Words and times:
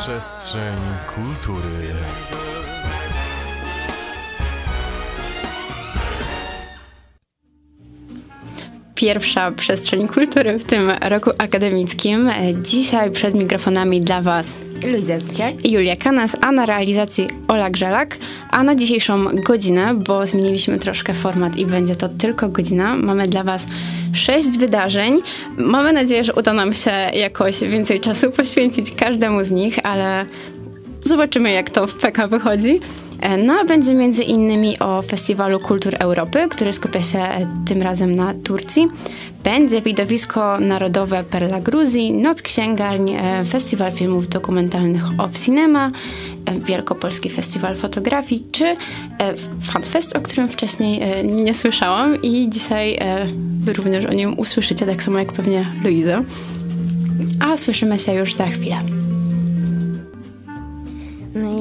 Przestrzeń 0.00 0.78
kultury. 1.14 1.94
Pierwsza 9.00 9.50
przestrzeń 9.50 10.08
kultury 10.08 10.58
w 10.58 10.64
tym 10.64 10.90
roku 11.00 11.30
akademickim. 11.38 12.30
Dzisiaj 12.62 13.10
przed 13.10 13.34
mikrofonami 13.34 14.00
dla 14.00 14.22
Was 14.22 14.58
Luisa 14.84 15.18
Zbiciak 15.18 15.64
i 15.64 15.72
Julia 15.72 15.96
Kanas, 15.96 16.36
a 16.40 16.52
na 16.52 16.66
realizacji 16.66 17.28
Ola 17.48 17.70
Grzelak. 17.70 18.18
A 18.50 18.62
na 18.62 18.74
dzisiejszą 18.74 19.24
godzinę, 19.46 19.94
bo 19.94 20.26
zmieniliśmy 20.26 20.78
troszkę 20.78 21.14
format 21.14 21.56
i 21.56 21.66
będzie 21.66 21.96
to 21.96 22.08
tylko 22.08 22.48
godzina, 22.48 22.96
mamy 22.96 23.28
dla 23.28 23.44
Was 23.44 23.66
sześć 24.12 24.58
wydarzeń. 24.58 25.18
Mamy 25.56 25.92
nadzieję, 25.92 26.24
że 26.24 26.34
uda 26.34 26.52
nam 26.52 26.74
się 26.74 26.90
jakoś 27.14 27.60
więcej 27.60 28.00
czasu 28.00 28.30
poświęcić 28.30 28.90
każdemu 28.90 29.44
z 29.44 29.50
nich, 29.50 29.78
ale 29.82 30.26
zobaczymy, 31.04 31.52
jak 31.52 31.70
to 31.70 31.86
w 31.86 31.94
PK 31.94 32.28
wychodzi. 32.28 32.80
No 33.44 33.54
a 33.60 33.64
będzie 33.64 33.94
między 33.94 34.22
innymi 34.22 34.78
o 34.78 35.02
Festiwalu 35.02 35.58
Kultur 35.58 35.96
Europy, 35.98 36.48
który 36.50 36.72
skupia 36.72 37.02
się 37.02 37.48
tym 37.66 37.82
razem 37.82 38.14
na 38.14 38.34
Turcji. 38.34 38.88
Będzie 39.44 39.82
widowisko 39.82 40.60
narodowe 40.60 41.24
Perla 41.24 41.60
Gruzji, 41.60 42.12
Noc 42.12 42.42
Księgarń, 42.42 43.10
e, 43.10 43.44
Festiwal 43.44 43.92
Filmów 43.92 44.28
Dokumentalnych 44.28 45.04
Off 45.18 45.38
Cinema, 45.38 45.90
e, 46.46 46.58
Wielkopolski 46.58 47.30
Festiwal 47.30 47.76
Fotografii, 47.76 48.44
czy 48.52 48.64
e, 48.64 48.76
FanFest, 49.62 50.16
o 50.16 50.20
którym 50.20 50.48
wcześniej 50.48 51.00
nie 51.24 51.54
słyszałam 51.54 52.22
i 52.22 52.48
dzisiaj 52.50 52.98
również 53.66 54.04
o 54.06 54.12
nim 54.12 54.38
usłyszycie, 54.38 54.86
tak 54.86 55.02
samo 55.02 55.18
jak 55.18 55.32
pewnie 55.32 55.66
Luiza. 55.84 56.22
A 57.40 57.56
słyszymy 57.56 57.98
się 57.98 58.14
już 58.14 58.34
za 58.34 58.46
chwilę. 58.46 58.99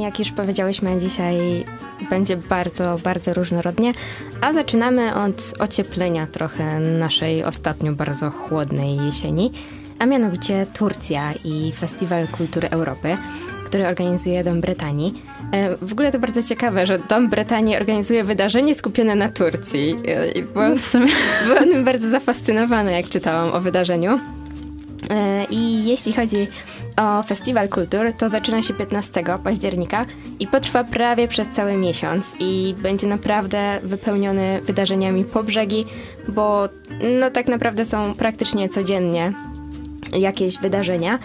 Jak 0.10 0.20
już 0.20 0.32
powiedziałyśmy, 0.32 1.00
dzisiaj 1.00 1.66
będzie 2.10 2.38
bardzo, 2.38 2.96
bardzo 3.04 3.34
różnorodnie, 3.34 3.92
a 4.42 4.54
zaczynamy 4.54 5.16
od 5.16 5.54
ocieplenia 5.60 6.28
trochę 6.28 6.80
naszej 6.80 7.44
ostatnio 7.44 7.92
bardzo 7.92 8.30
chłodnej 8.32 8.98
jesieni, 8.98 9.52
a 10.00 10.06
mianowicie 10.06 10.66
Turcja 10.74 11.34
i 11.44 11.72
Festiwal 11.80 12.28
Kultury 12.28 12.70
Europy, 12.70 13.18
który 13.66 13.88
organizuje 13.88 14.44
Dom 14.44 14.62
Brytanii. 14.62 15.22
E, 15.52 15.78
w 15.78 15.92
ogóle 15.94 16.12
to 16.12 16.20
bardzo 16.20 16.44
ciekawe, 16.44 16.86
że 16.86 17.00
Dom 17.00 17.30
Brytanii 17.30 17.76
organizuje 17.76 18.24
wydarzenie 18.24 18.76
skupione 18.76 19.16
na 19.16 19.30
Turcji. 19.30 19.96
E, 20.08 20.32
I 20.32 20.44
byłam, 20.44 20.76
w 20.76 20.86
sumie, 20.86 21.12
byłam 21.48 21.86
bardzo 21.86 22.10
zafascynowana, 22.10 22.92
jak 22.92 23.10
czytałam 23.10 23.54
o 23.54 23.60
wydarzeniu. 23.60 24.20
E, 25.10 25.46
I 25.52 25.86
jeśli 25.86 26.14
chodzi 26.14 26.48
o 27.00 27.24
Festiwal 27.24 27.70
Kultur, 27.70 28.14
to 28.18 28.30
zaczyna 28.30 28.62
się 28.62 28.74
15 28.74 29.24
października 29.44 30.06
i 30.40 30.48
potrwa 30.48 30.84
prawie 30.84 31.28
przez 31.28 31.50
cały 31.50 31.78
miesiąc 31.78 32.36
i 32.40 32.76
będzie 32.82 33.08
naprawdę 33.08 33.80
wypełniony 33.84 34.62
wydarzeniami 34.62 35.26
po 35.26 35.44
brzegi, 35.44 35.86
bo 36.28 36.70
no 37.20 37.32
tak 37.32 37.48
naprawdę 37.48 37.86
są 37.86 38.14
praktycznie 38.14 38.70
codziennie 38.70 39.34
jakieś 40.14 40.58
wydarzenia. 40.58 41.20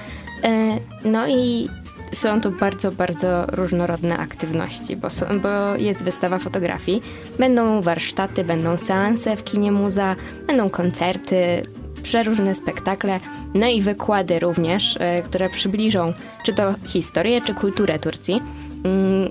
E, 0.44 0.78
no 1.04 1.28
i 1.28 1.68
są 2.12 2.40
to 2.40 2.50
bardzo, 2.50 2.92
bardzo 2.92 3.46
różnorodne 3.46 4.16
aktywności, 4.16 4.96
bo, 4.96 5.10
są, 5.10 5.26
bo 5.40 5.76
jest 5.76 6.02
wystawa 6.02 6.38
fotografii, 6.38 7.02
będą 7.38 7.82
warsztaty, 7.82 8.44
będą 8.44 8.78
seanse 8.78 9.36
w 9.36 9.44
kinie 9.44 9.72
muza, 9.72 10.16
będą 10.46 10.70
koncerty, 10.70 11.62
przeróżne 12.04 12.54
spektakle, 12.54 13.20
no 13.54 13.66
i 13.66 13.82
wykłady 13.82 14.38
również, 14.38 14.96
e, 15.00 15.22
które 15.22 15.48
przybliżą 15.48 16.12
czy 16.44 16.52
to 16.52 16.74
historię, 16.86 17.40
czy 17.40 17.54
kulturę 17.54 17.98
Turcji. 17.98 18.40
Mm, 18.84 19.30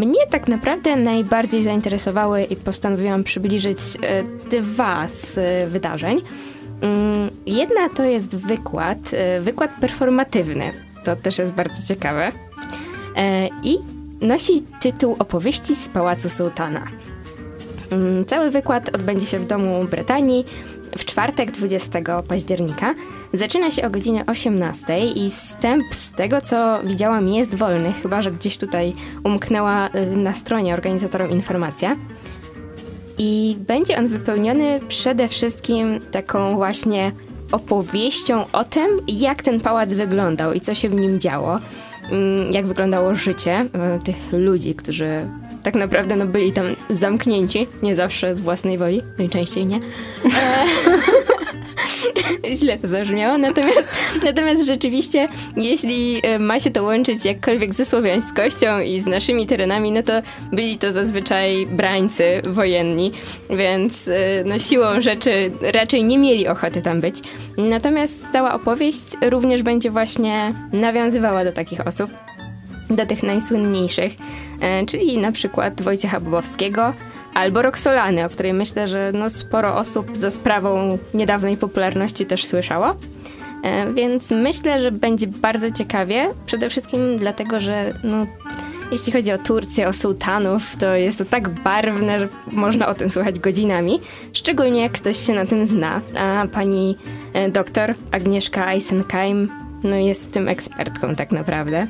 mnie 0.00 0.26
tak 0.30 0.48
naprawdę 0.48 0.96
najbardziej 0.96 1.62
zainteresowały 1.62 2.42
i 2.42 2.56
postanowiłam 2.56 3.24
przybliżyć 3.24 3.78
e, 4.02 4.22
dwa 4.60 5.08
z 5.08 5.38
e, 5.38 5.66
wydarzeń. 5.66 6.20
Mm, 6.80 7.30
jedna 7.46 7.88
to 7.88 8.04
jest 8.04 8.36
wykład, 8.36 8.98
wykład 9.40 9.70
performatywny. 9.80 10.64
To 11.04 11.16
też 11.16 11.38
jest 11.38 11.52
bardzo 11.52 11.88
ciekawe. 11.88 12.32
I 13.62 13.78
nosi 14.20 14.62
tytuł 14.80 15.16
Opowieści 15.18 15.74
z 15.76 15.88
Pałacu 15.88 16.28
Sułtana. 16.28 16.82
Mm, 17.92 18.24
cały 18.24 18.50
wykład 18.50 18.94
odbędzie 18.94 19.26
się 19.26 19.38
w 19.38 19.46
Domu 19.46 19.84
Brytanii 19.90 20.46
w 20.96 21.04
czwartek 21.04 21.50
20 21.50 22.22
października. 22.28 22.94
Zaczyna 23.32 23.70
się 23.70 23.86
o 23.86 23.90
godzinie 23.90 24.26
18 24.26 25.06
i 25.06 25.30
wstęp 25.30 25.82
z 25.90 26.10
tego, 26.10 26.40
co 26.40 26.78
widziałam, 26.84 27.28
jest 27.28 27.54
wolny, 27.54 27.92
chyba 27.92 28.22
że 28.22 28.32
gdzieś 28.32 28.56
tutaj 28.56 28.92
umknęła 29.24 29.88
y, 29.88 30.16
na 30.16 30.32
stronie 30.32 30.74
organizatorom 30.74 31.30
informacja. 31.30 31.96
I 33.18 33.56
będzie 33.58 33.98
on 33.98 34.08
wypełniony 34.08 34.80
przede 34.88 35.28
wszystkim 35.28 36.00
taką 36.12 36.54
właśnie 36.54 37.12
opowieścią 37.52 38.44
o 38.52 38.64
tym, 38.64 38.88
jak 39.08 39.42
ten 39.42 39.60
pałac 39.60 39.92
wyglądał 39.92 40.52
i 40.52 40.60
co 40.60 40.74
się 40.74 40.88
w 40.88 40.94
nim 40.94 41.20
działo, 41.20 41.58
mm, 42.12 42.52
jak 42.52 42.66
wyglądało 42.66 43.14
życie 43.14 43.60
y, 43.96 44.00
tych 44.04 44.32
ludzi, 44.32 44.74
którzy 44.74 45.28
tak 45.64 45.74
naprawdę 45.74 46.16
no, 46.16 46.26
byli 46.26 46.52
tam 46.52 46.66
zamknięci, 46.90 47.66
nie 47.82 47.96
zawsze 47.96 48.36
z 48.36 48.40
własnej 48.40 48.78
woli, 48.78 49.02
najczęściej 49.18 49.66
nie. 49.66 49.76
E, 49.76 50.64
źle 52.56 52.78
to 52.78 52.88
zabrzmiało, 52.88 53.38
natomiast, 53.38 53.84
natomiast 54.24 54.66
rzeczywiście, 54.66 55.28
jeśli 55.56 56.20
e, 56.22 56.38
ma 56.38 56.60
się 56.60 56.70
to 56.70 56.82
łączyć 56.82 57.24
jakkolwiek 57.24 57.74
ze 57.74 57.84
słowiańskością 57.84 58.80
i 58.80 59.00
z 59.00 59.06
naszymi 59.06 59.46
terenami, 59.46 59.92
no 59.92 60.02
to 60.02 60.12
byli 60.52 60.78
to 60.78 60.92
zazwyczaj 60.92 61.66
brańcy 61.66 62.42
wojenni, 62.44 63.12
więc 63.50 64.08
e, 64.08 64.44
no, 64.46 64.58
siłą 64.58 65.00
rzeczy 65.00 65.50
raczej 65.60 66.04
nie 66.04 66.18
mieli 66.18 66.48
ochoty 66.48 66.82
tam 66.82 67.00
być. 67.00 67.16
Natomiast 67.56 68.18
cała 68.32 68.54
opowieść 68.54 69.04
również 69.30 69.62
będzie 69.62 69.90
właśnie 69.90 70.54
nawiązywała 70.72 71.44
do 71.44 71.52
takich 71.52 71.86
osób 71.86 72.10
do 72.90 73.06
tych 73.06 73.22
najsłynniejszych, 73.22 74.12
e, 74.60 74.86
czyli 74.86 75.18
na 75.18 75.32
przykład 75.32 75.82
Wojciecha 75.82 76.20
Bobowskiego 76.20 76.92
albo 77.34 77.62
Roxolany, 77.62 78.24
o 78.24 78.28
której 78.28 78.52
myślę, 78.52 78.88
że 78.88 79.12
no 79.14 79.30
sporo 79.30 79.76
osób 79.76 80.16
za 80.16 80.30
sprawą 80.30 80.98
niedawnej 81.14 81.56
popularności 81.56 82.26
też 82.26 82.46
słyszało. 82.46 82.94
E, 83.62 83.92
więc 83.92 84.30
myślę, 84.30 84.80
że 84.82 84.92
będzie 84.92 85.26
bardzo 85.26 85.70
ciekawie, 85.70 86.28
przede 86.46 86.70
wszystkim 86.70 87.18
dlatego, 87.18 87.60
że 87.60 87.94
no, 88.04 88.26
jeśli 88.92 89.12
chodzi 89.12 89.32
o 89.32 89.38
Turcję, 89.38 89.88
o 89.88 89.92
sułtanów, 89.92 90.76
to 90.76 90.94
jest 90.94 91.18
to 91.18 91.24
tak 91.24 91.48
barwne, 91.48 92.18
że 92.18 92.28
można 92.52 92.88
o 92.88 92.94
tym 92.94 93.10
słuchać 93.10 93.38
godzinami, 93.38 94.00
szczególnie 94.32 94.82
jak 94.82 94.92
ktoś 94.92 95.26
się 95.26 95.32
na 95.32 95.46
tym 95.46 95.66
zna. 95.66 96.00
A 96.18 96.46
pani 96.52 96.96
e, 97.32 97.50
doktor 97.50 97.94
Agnieszka 98.10 98.72
Eisenkeim 98.72 99.48
no, 99.84 99.96
jest 99.96 100.28
w 100.28 100.30
tym 100.30 100.48
ekspertką 100.48 101.14
tak 101.14 101.32
naprawdę. 101.32 101.86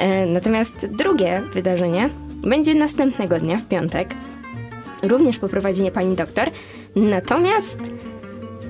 E, 0.00 0.26
natomiast 0.26 0.86
drugie 0.86 1.42
wydarzenie 1.54 2.10
będzie 2.36 2.74
następnego 2.74 3.38
dnia, 3.38 3.56
w 3.56 3.68
piątek. 3.68 4.14
Również 5.02 5.38
poprowadzenie 5.38 5.90
pani 5.90 6.16
doktor. 6.16 6.50
Natomiast 6.96 7.78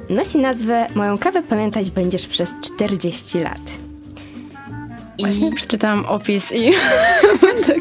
nosi 0.08 0.38
nazwę 0.38 0.86
Moją 0.94 1.18
kawę 1.18 1.42
pamiętać 1.42 1.90
będziesz 1.90 2.26
przez 2.26 2.50
40 2.60 3.38
lat. 3.38 3.60
I... 5.18 5.22
Właśnie 5.22 5.52
przeczytałam 5.52 6.04
opis 6.04 6.52
i... 6.52 6.72
tak. 7.66 7.80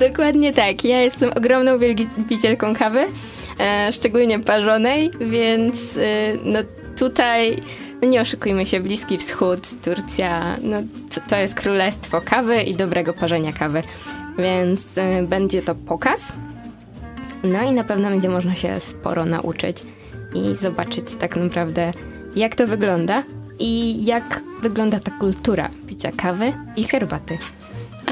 Dokładnie 0.00 0.52
tak. 0.52 0.84
Ja 0.84 1.02
jestem 1.02 1.30
ogromną 1.36 1.78
wielbicielką 1.78 2.74
kawy, 2.74 3.04
e, 3.60 3.92
szczególnie 3.92 4.40
parzonej, 4.40 5.10
więc 5.20 5.96
e, 5.96 6.00
no 6.44 6.58
tutaj 6.96 7.56
no 8.02 8.08
nie 8.08 8.20
oszukujmy 8.20 8.66
się, 8.66 8.80
Bliski 8.80 9.18
Wschód, 9.18 9.60
Turcja, 9.84 10.56
no 10.62 10.76
to, 11.14 11.20
to 11.30 11.36
jest 11.36 11.54
królestwo 11.54 12.20
kawy 12.20 12.62
i 12.62 12.74
dobrego 12.74 13.12
parzenia 13.12 13.52
kawy, 13.52 13.82
więc 14.38 14.98
y, 14.98 15.26
będzie 15.28 15.62
to 15.62 15.74
pokaz. 15.74 16.32
No 17.44 17.62
i 17.62 17.72
na 17.72 17.84
pewno 17.84 18.08
będzie 18.08 18.28
można 18.28 18.54
się 18.54 18.80
sporo 18.80 19.24
nauczyć 19.24 19.76
i 20.34 20.54
zobaczyć 20.54 21.04
tak 21.20 21.36
naprawdę, 21.36 21.92
jak 22.36 22.54
to 22.54 22.66
wygląda 22.66 23.22
i 23.58 24.04
jak 24.04 24.42
wygląda 24.62 25.00
ta 25.00 25.10
kultura 25.10 25.70
picia 25.86 26.10
kawy 26.16 26.52
i 26.76 26.84
herbaty. 26.84 27.38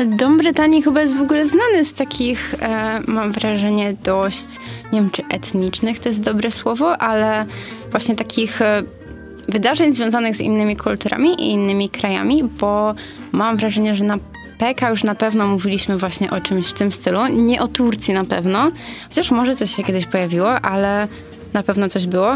Dom 0.07 0.39
Brytanii 0.39 0.83
chyba 0.83 1.01
jest 1.01 1.17
w 1.17 1.21
ogóle 1.21 1.49
znany 1.49 1.85
z 1.85 1.93
takich, 1.93 2.55
e, 2.61 3.01
mam 3.07 3.33
wrażenie, 3.33 3.95
dość, 4.05 4.47
nie 4.93 5.01
wiem 5.01 5.11
czy 5.11 5.25
etnicznych 5.31 6.01
to 6.01 6.09
jest 6.09 6.23
dobre 6.23 6.51
słowo, 6.51 6.99
ale 6.99 7.47
właśnie 7.91 8.17
takich 8.17 8.63
e, 8.63 8.83
wydarzeń 9.49 9.95
związanych 9.95 10.37
z 10.37 10.41
innymi 10.41 10.77
kulturami 10.77 11.43
i 11.43 11.51
innymi 11.51 11.89
krajami, 11.89 12.45
bo 12.61 12.95
mam 13.33 13.57
wrażenie, 13.57 13.95
że 13.95 14.05
na 14.05 14.19
PK 14.59 14.91
już 14.91 15.05
na 15.05 15.15
pewno 15.15 15.47
mówiliśmy 15.47 15.99
właśnie 15.99 16.31
o 16.31 16.41
czymś 16.41 16.67
w 16.67 16.73
tym 16.73 16.93
stylu. 16.93 17.27
Nie 17.27 17.63
o 17.63 17.69
Turcji 17.69 18.15
na 18.15 18.25
pewno, 18.25 18.71
chociaż 19.09 19.31
może 19.31 19.57
coś 19.57 19.71
się 19.71 19.83
kiedyś 19.83 20.07
pojawiło, 20.07 20.51
ale 20.51 21.09
na 21.53 21.63
pewno 21.63 21.89
coś 21.89 22.07
było. 22.07 22.35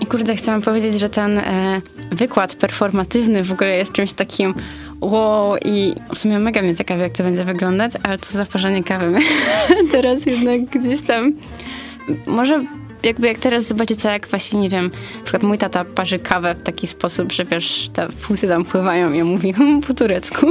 I 0.00 0.06
kurde, 0.06 0.36
chciałam 0.36 0.62
powiedzieć, 0.62 1.00
że 1.00 1.08
ten 1.08 1.38
e, 1.38 1.80
wykład 2.12 2.54
performatywny 2.54 3.44
w 3.44 3.52
ogóle 3.52 3.76
jest 3.76 3.92
czymś 3.92 4.12
takim 4.12 4.54
wow 5.00 5.56
i 5.64 5.94
w 6.14 6.18
sumie 6.18 6.38
mega 6.38 6.62
mnie 6.62 6.74
ciekawi, 6.74 7.00
jak 7.00 7.12
to 7.12 7.22
będzie 7.22 7.44
wyglądać, 7.44 7.92
ale 8.02 8.18
to 8.18 8.26
zaparzenie 8.30 8.84
kawy 8.84 9.18
teraz 9.92 10.26
jednak 10.26 10.60
gdzieś 10.60 11.02
tam... 11.02 11.32
Może 12.26 12.60
jakby 13.02 13.26
jak 13.26 13.38
teraz 13.38 13.64
zobaczycie, 13.64 14.08
jak 14.08 14.28
właśnie, 14.28 14.60
nie 14.60 14.70
wiem, 14.70 14.90
na 15.16 15.22
przykład 15.22 15.42
mój 15.42 15.58
tata 15.58 15.84
parzy 15.84 16.18
kawę 16.18 16.54
w 16.54 16.62
taki 16.62 16.86
sposób, 16.86 17.32
że 17.32 17.44
wiesz, 17.44 17.90
te 17.92 18.08
fusy 18.08 18.48
tam 18.48 18.64
pływają 18.64 19.12
i 19.12 19.22
on 19.22 19.28
mówi 19.28 19.52
hmm, 19.52 19.80
po 19.80 19.94
turecku. 19.94 20.46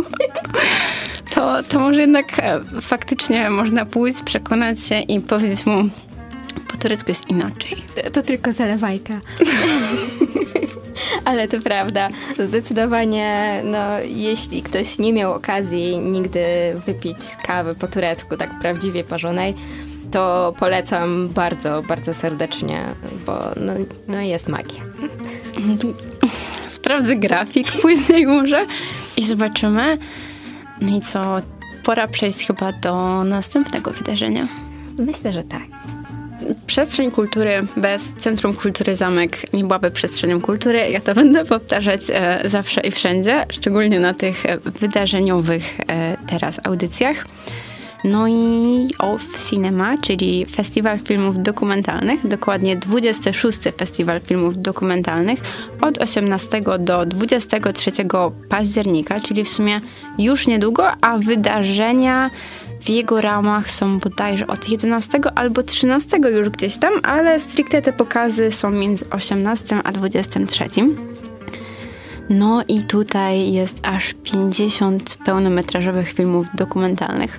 to, 1.35 1.63
to 1.63 1.79
może 1.79 2.01
jednak 2.01 2.39
e, 2.39 2.59
faktycznie 2.81 3.49
można 3.49 3.85
pójść, 3.85 4.23
przekonać 4.23 4.83
się 4.83 4.99
i 4.99 5.21
powiedzieć 5.21 5.65
mu 5.65 5.89
po 6.67 6.77
turecku 6.77 7.11
jest 7.11 7.29
inaczej. 7.29 7.83
To, 7.95 8.09
to 8.09 8.21
tylko 8.21 8.53
zalewajka. 8.53 9.13
Ale 11.25 11.47
to 11.47 11.59
prawda. 11.59 12.09
Zdecydowanie, 12.39 13.61
no, 13.63 13.99
jeśli 13.99 14.61
ktoś 14.61 14.99
nie 14.99 15.13
miał 15.13 15.33
okazji 15.33 15.97
nigdy 15.97 16.43
wypić 16.85 17.17
kawy 17.47 17.75
po 17.75 17.87
turecku, 17.87 18.37
tak 18.37 18.59
prawdziwie 18.59 19.03
parzonej, 19.03 19.55
to 20.11 20.53
polecam 20.59 21.27
bardzo, 21.27 21.81
bardzo 21.81 22.13
serdecznie, 22.13 22.83
bo 23.25 23.39
no, 23.61 23.73
no 24.07 24.21
jest 24.21 24.49
magia. 24.49 24.83
Sprawdzę 26.71 27.15
grafik 27.15 27.71
później 27.81 28.27
może 28.27 28.65
i 29.17 29.25
zobaczymy. 29.25 29.97
No 30.81 30.97
i 30.97 31.01
co, 31.01 31.41
pora 31.83 32.07
przejść 32.07 32.47
chyba 32.47 32.71
do 32.71 33.23
następnego 33.23 33.91
wydarzenia. 33.91 34.47
Myślę, 34.97 35.33
że 35.33 35.43
tak. 35.43 35.67
Przestrzeń 36.67 37.11
kultury 37.11 37.67
bez 37.77 38.13
Centrum 38.13 38.53
Kultury 38.53 38.95
Zamek 38.95 39.53
nie 39.53 39.63
byłaby 39.63 39.91
przestrzenią 39.91 40.41
kultury. 40.41 40.89
Ja 40.89 41.01
to 41.01 41.15
będę 41.15 41.45
powtarzać 41.45 42.01
e, 42.09 42.41
zawsze 42.45 42.81
i 42.81 42.91
wszędzie, 42.91 43.45
szczególnie 43.49 43.99
na 43.99 44.13
tych 44.13 44.45
e, 44.45 44.57
wydarzeniowych 44.57 45.79
e, 45.79 46.17
teraz 46.27 46.59
audycjach. 46.63 47.25
No 48.03 48.27
i 48.27 48.87
OFF 48.99 49.49
Cinema, 49.49 49.97
czyli 49.97 50.45
Festiwal 50.45 50.99
Filmów 50.99 51.43
Dokumentalnych, 51.43 52.27
dokładnie 52.27 52.75
26. 52.75 53.59
Festiwal 53.77 54.21
Filmów 54.21 54.61
Dokumentalnych 54.61 55.39
od 55.81 55.97
18 55.97 56.61
do 56.79 57.05
23 57.05 57.91
października, 58.49 59.19
czyli 59.19 59.43
w 59.43 59.49
sumie 59.49 59.79
już 60.17 60.47
niedługo, 60.47 60.91
a 61.01 61.17
wydarzenia 61.17 62.29
w 62.81 62.89
jego 62.89 63.21
ramach 63.21 63.69
są 63.69 63.99
bodajże 63.99 64.47
od 64.47 64.69
11 64.69 65.19
albo 65.35 65.63
13 65.63 66.17
już 66.17 66.49
gdzieś 66.49 66.77
tam, 66.77 66.93
ale 67.03 67.39
stricte 67.39 67.81
te 67.81 67.93
pokazy 67.93 68.51
są 68.51 68.71
między 68.71 69.09
18 69.09 69.75
a 69.83 69.91
23. 69.91 70.65
No 72.29 72.63
i 72.67 72.81
tutaj 72.81 73.51
jest 73.51 73.79
aż 73.83 74.13
50 74.23 75.17
pełnometrażowych 75.25 76.13
filmów 76.13 76.47
dokumentalnych 76.53 77.37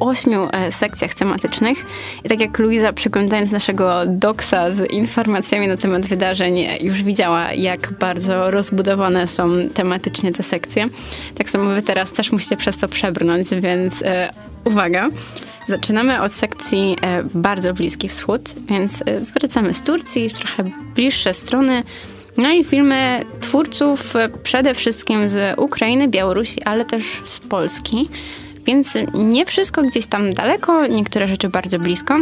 ośmiu 0.00 0.48
e, 0.52 0.72
sekcjach 0.72 1.14
tematycznych. 1.14 1.86
I 2.24 2.28
tak 2.28 2.40
jak 2.40 2.58
Luiza, 2.58 2.92
przeglądając 2.92 3.50
naszego 3.50 4.00
doksa 4.06 4.70
z 4.70 4.90
informacjami 4.90 5.68
na 5.68 5.76
temat 5.76 6.06
wydarzeń, 6.06 6.58
już 6.80 7.02
widziała, 7.02 7.52
jak 7.52 7.92
bardzo 7.92 8.50
rozbudowane 8.50 9.26
są 9.26 9.48
tematycznie 9.74 10.32
te 10.32 10.42
sekcje. 10.42 10.88
Tak 11.34 11.50
samo 11.50 11.70
wy 11.70 11.82
teraz 11.82 12.12
też 12.12 12.32
musicie 12.32 12.56
przez 12.56 12.78
to 12.78 12.88
przebrnąć, 12.88 13.48
więc 13.50 14.02
e, 14.02 14.32
uwaga. 14.64 15.08
Zaczynamy 15.68 16.22
od 16.22 16.32
sekcji 16.32 16.96
e, 17.02 17.22
bardzo 17.34 17.74
Bliski 17.74 18.08
Wschód, 18.08 18.54
więc 18.68 19.02
e, 19.02 19.20
wracamy 19.20 19.74
z 19.74 19.82
Turcji, 19.82 20.30
trochę 20.30 20.64
bliższe 20.94 21.34
strony. 21.34 21.82
No 22.36 22.52
i 22.52 22.64
filmy 22.64 23.20
twórców 23.40 24.16
e, 24.16 24.28
przede 24.28 24.74
wszystkim 24.74 25.28
z 25.28 25.58
Ukrainy, 25.58 26.08
Białorusi, 26.08 26.62
ale 26.62 26.84
też 26.84 27.22
z 27.24 27.40
Polski. 27.40 28.08
Więc 28.66 28.94
nie 29.14 29.46
wszystko 29.46 29.82
gdzieś 29.82 30.06
tam 30.06 30.34
daleko, 30.34 30.86
niektóre 30.86 31.28
rzeczy 31.28 31.48
bardzo 31.48 31.78
blisko. 31.78 32.14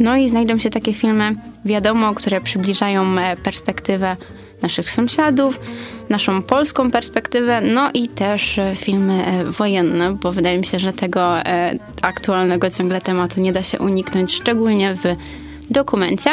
No 0.00 0.16
i 0.16 0.28
znajdą 0.28 0.58
się 0.58 0.70
takie 0.70 0.94
filmy, 0.94 1.36
wiadomo, 1.64 2.14
które 2.14 2.40
przybliżają 2.40 3.18
e, 3.18 3.36
perspektywę 3.36 4.16
naszych 4.62 4.90
sąsiadów, 4.90 5.60
naszą 6.08 6.42
polską 6.42 6.90
perspektywę, 6.90 7.60
no 7.60 7.90
i 7.94 8.08
też 8.08 8.58
e, 8.58 8.76
filmy 8.76 9.26
e, 9.26 9.44
wojenne, 9.44 10.12
bo 10.12 10.32
wydaje 10.32 10.58
mi 10.58 10.66
się, 10.66 10.78
że 10.78 10.92
tego 10.92 11.34
aktualnego 12.02 12.70
ciągle 12.70 13.00
tematu 13.00 13.40
nie 13.40 13.52
da 13.52 13.62
się 13.62 13.78
uniknąć, 13.78 14.34
szczególnie 14.34 14.94
w 14.94 15.02
dokumencie. 15.70 16.30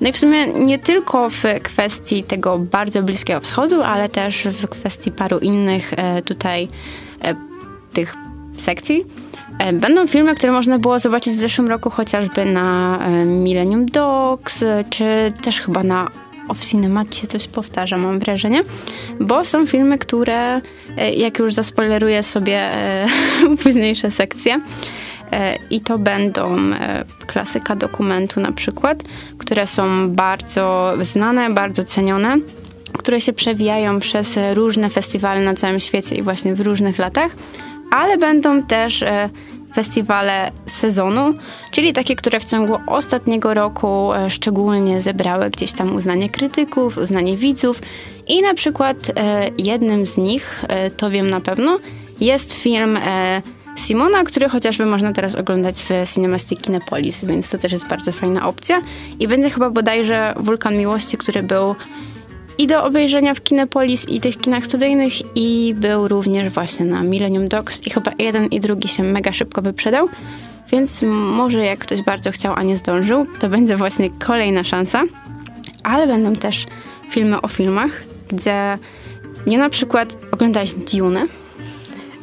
No 0.00 0.08
i 0.08 0.12
w 0.12 0.18
sumie 0.18 0.46
nie 0.46 0.78
tylko 0.78 1.30
w 1.30 1.42
kwestii 1.62 2.24
tego 2.24 2.58
bardzo 2.58 3.02
Bliskiego 3.02 3.40
Wschodu, 3.40 3.82
ale 3.82 4.08
też 4.08 4.44
w 4.44 4.68
kwestii 4.68 5.10
paru 5.10 5.38
innych 5.38 5.92
tutaj 6.24 6.68
tych 7.92 8.14
sekcji. 8.60 9.04
E, 9.60 9.72
będą 9.72 10.06
filmy, 10.06 10.34
które 10.34 10.52
można 10.52 10.78
było 10.78 10.98
zobaczyć 10.98 11.34
w 11.34 11.40
zeszłym 11.40 11.68
roku 11.68 11.90
chociażby 11.90 12.44
na 12.44 12.98
e, 12.98 13.24
Millennium 13.24 13.86
Dogs, 13.86 14.64
czy 14.90 15.32
też 15.42 15.60
chyba 15.60 15.82
na 15.82 16.08
Off 16.48 16.60
Cinema 16.60 17.04
się 17.10 17.26
coś 17.26 17.48
powtarza, 17.48 17.96
mam 17.96 18.18
wrażenie, 18.18 18.62
bo 19.20 19.44
są 19.44 19.66
filmy, 19.66 19.98
które, 19.98 20.60
e, 20.96 21.12
jak 21.12 21.38
już 21.38 21.54
zaspoileruję 21.54 22.22
sobie 22.22 22.70
późniejsze 23.62 24.10
sekcje, 24.10 24.60
i 25.70 25.80
to 25.80 25.98
będą 25.98 26.56
klasyka 27.26 27.76
dokumentu 27.76 28.40
na 28.40 28.52
przykład, 28.52 29.02
które 29.38 29.66
są 29.66 30.10
bardzo 30.10 30.92
znane, 31.02 31.50
bardzo 31.50 31.84
cenione, 31.84 32.36
które 32.98 33.20
się 33.20 33.32
przewijają 33.32 34.00
przez 34.00 34.38
różne 34.54 34.90
festiwale 34.90 35.40
na 35.40 35.54
całym 35.54 35.80
świecie 35.80 36.16
i 36.16 36.22
właśnie 36.22 36.54
w 36.54 36.60
różnych 36.60 36.98
latach 36.98 37.36
ale 37.90 38.18
będą 38.18 38.62
też 38.62 39.02
e, 39.02 39.30
festiwale 39.74 40.52
sezonu, 40.66 41.34
czyli 41.70 41.92
takie, 41.92 42.16
które 42.16 42.40
w 42.40 42.44
ciągu 42.44 42.78
ostatniego 42.86 43.54
roku 43.54 44.12
e, 44.12 44.30
szczególnie 44.30 45.00
zebrały 45.00 45.50
gdzieś 45.50 45.72
tam 45.72 45.96
uznanie 45.96 46.30
krytyków, 46.30 46.98
uznanie 46.98 47.36
widzów 47.36 47.82
i 48.28 48.42
na 48.42 48.54
przykład 48.54 48.96
e, 49.16 49.50
jednym 49.58 50.06
z 50.06 50.16
nich, 50.16 50.64
to 50.96 51.10
wiem 51.10 51.30
na 51.30 51.40
pewno, 51.40 51.78
jest 52.20 52.52
film 52.52 52.98
Simona, 53.76 54.24
który 54.24 54.48
chociażby 54.48 54.86
można 54.86 55.12
teraz 55.12 55.34
oglądać 55.34 55.76
w 55.82 56.14
Cinemastic 56.14 56.60
Kinepolis, 56.60 57.24
więc 57.24 57.50
to 57.50 57.58
też 57.58 57.72
jest 57.72 57.88
bardzo 57.88 58.12
fajna 58.12 58.48
opcja. 58.48 58.80
I 59.18 59.28
będzie 59.28 59.50
chyba 59.50 59.70
bodajże 59.70 60.34
Wulkan 60.36 60.78
Miłości, 60.78 61.18
który 61.18 61.42
był 61.42 61.74
i 62.60 62.66
do 62.66 62.84
obejrzenia 62.84 63.34
w 63.34 63.42
Kinepolis 63.42 64.08
i 64.08 64.20
tych 64.20 64.38
kinach 64.38 64.64
studyjnych 64.64 65.12
i 65.34 65.74
był 65.76 66.08
również 66.08 66.52
właśnie 66.52 66.86
na 66.86 67.02
Millennium 67.02 67.48
Dogs 67.48 67.86
i 67.86 67.90
chyba 67.90 68.12
jeden 68.18 68.46
i 68.46 68.60
drugi 68.60 68.88
się 68.88 69.02
mega 69.02 69.32
szybko 69.32 69.62
wyprzedał, 69.62 70.08
więc 70.72 71.02
może 71.12 71.64
jak 71.64 71.78
ktoś 71.78 72.02
bardzo 72.02 72.30
chciał, 72.30 72.54
a 72.56 72.62
nie 72.62 72.78
zdążył, 72.78 73.26
to 73.40 73.48
będzie 73.48 73.76
właśnie 73.76 74.10
kolejna 74.10 74.64
szansa. 74.64 75.02
Ale 75.82 76.06
będą 76.06 76.36
też 76.36 76.66
filmy 77.10 77.40
o 77.40 77.48
filmach, 77.48 78.02
gdzie 78.28 78.78
nie 79.46 79.58
na 79.58 79.70
przykład 79.70 80.18
oglądałeś 80.32 80.74
Dune, 80.74 81.22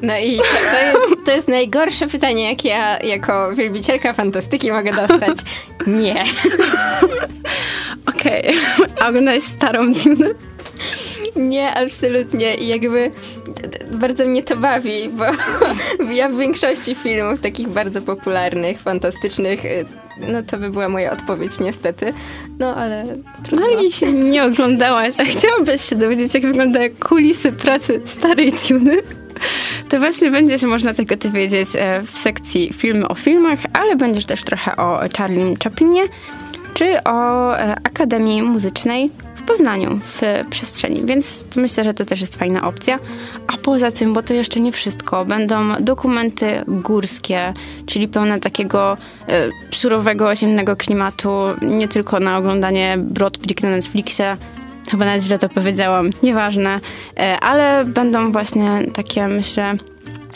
no 0.01 0.17
i 0.17 0.37
to, 0.37 0.79
jest, 0.79 1.25
to, 1.25 1.31
jest, 1.31 1.47
najgorsze 1.47 2.07
pytanie, 2.07 2.49
jakie 2.49 2.69
ja 2.69 2.99
jako 2.99 3.55
wielbicielka 3.55 4.13
fantastyki 4.13 4.71
mogę 4.71 4.93
dostać. 4.93 5.37
Nie. 5.87 6.23
Okej. 8.05 8.55
Okay. 9.01 9.35
A 9.37 9.39
starą 9.39 9.93
Dune? 9.93 10.33
Nie, 11.35 11.73
absolutnie. 11.73 12.55
I 12.55 12.67
jakby 12.67 13.11
bardzo 13.91 14.25
mnie 14.25 14.43
to 14.43 14.57
bawi, 14.57 15.09
bo 15.09 15.25
ja 16.13 16.29
w 16.29 16.37
większości 16.37 16.95
filmów 16.95 17.41
takich 17.41 17.67
bardzo 17.67 18.01
popularnych, 18.01 18.81
fantastycznych, 18.81 19.65
y, 19.65 19.85
no 20.27 20.43
to 20.43 20.57
by 20.57 20.69
była 20.69 20.89
moja 20.89 21.11
odpowiedź 21.11 21.59
niestety. 21.59 22.13
No 22.59 22.75
ale 22.75 23.03
trudno. 23.43 23.67
No 23.71 23.81
i 23.81 23.91
się 23.91 24.13
nie 24.13 24.43
oglądałaś, 24.43 25.13
a 25.17 25.23
chciałabyś 25.23 25.81
się 25.81 25.95
dowiedzieć, 25.95 26.33
jak 26.33 26.43
wyglądają 26.43 26.89
kulisy 26.99 27.51
pracy 27.51 28.01
starej 28.05 28.53
Tuny? 28.67 28.97
To 29.89 29.99
właśnie 29.99 30.31
będzie 30.31 30.59
się 30.59 30.67
można 30.67 30.93
tego 30.93 31.15
dowiedzieć 31.15 31.69
e, 31.75 32.03
w 32.03 32.17
sekcji 32.17 32.73
filmy 32.73 33.07
o 33.07 33.15
filmach, 33.15 33.59
ale 33.73 33.95
będziesz 33.95 34.25
też 34.25 34.43
trochę 34.43 34.75
o 34.75 34.99
Charlie 35.17 35.55
Chaplinie, 35.63 36.01
czy 36.73 37.03
o 37.03 37.53
e, 37.57 37.75
Akademii 37.75 38.41
Muzycznej 38.41 39.11
w 39.35 39.43
Poznaniu, 39.43 39.99
w 40.03 40.21
przestrzeni, 40.49 41.01
więc 41.05 41.45
myślę, 41.55 41.83
że 41.83 41.93
to 41.93 42.05
też 42.05 42.21
jest 42.21 42.35
fajna 42.35 42.67
opcja. 42.67 42.99
A 43.47 43.57
poza 43.57 43.91
tym, 43.91 44.13
bo 44.13 44.21
to 44.21 44.33
jeszcze 44.33 44.59
nie 44.59 44.71
wszystko, 44.71 45.25
będą 45.25 45.55
dokumenty 45.79 46.45
górskie, 46.67 47.53
czyli 47.85 48.07
pełne 48.07 48.39
takiego 48.39 48.97
e, 49.27 49.49
surowego, 49.71 50.35
zimnego 50.35 50.75
klimatu, 50.75 51.29
nie 51.61 51.87
tylko 51.87 52.19
na 52.19 52.37
oglądanie 52.37 52.95
Broad 52.97 53.61
na 53.63 53.69
Netflixie, 53.69 54.37
chyba 54.91 55.05
nawet 55.05 55.23
źle 55.23 55.39
to 55.39 55.49
powiedziałam, 55.49 56.09
nieważne, 56.23 56.79
e, 57.19 57.39
ale 57.39 57.85
będą 57.85 58.31
właśnie 58.31 58.79
takie, 58.93 59.27
myślę, 59.27 59.73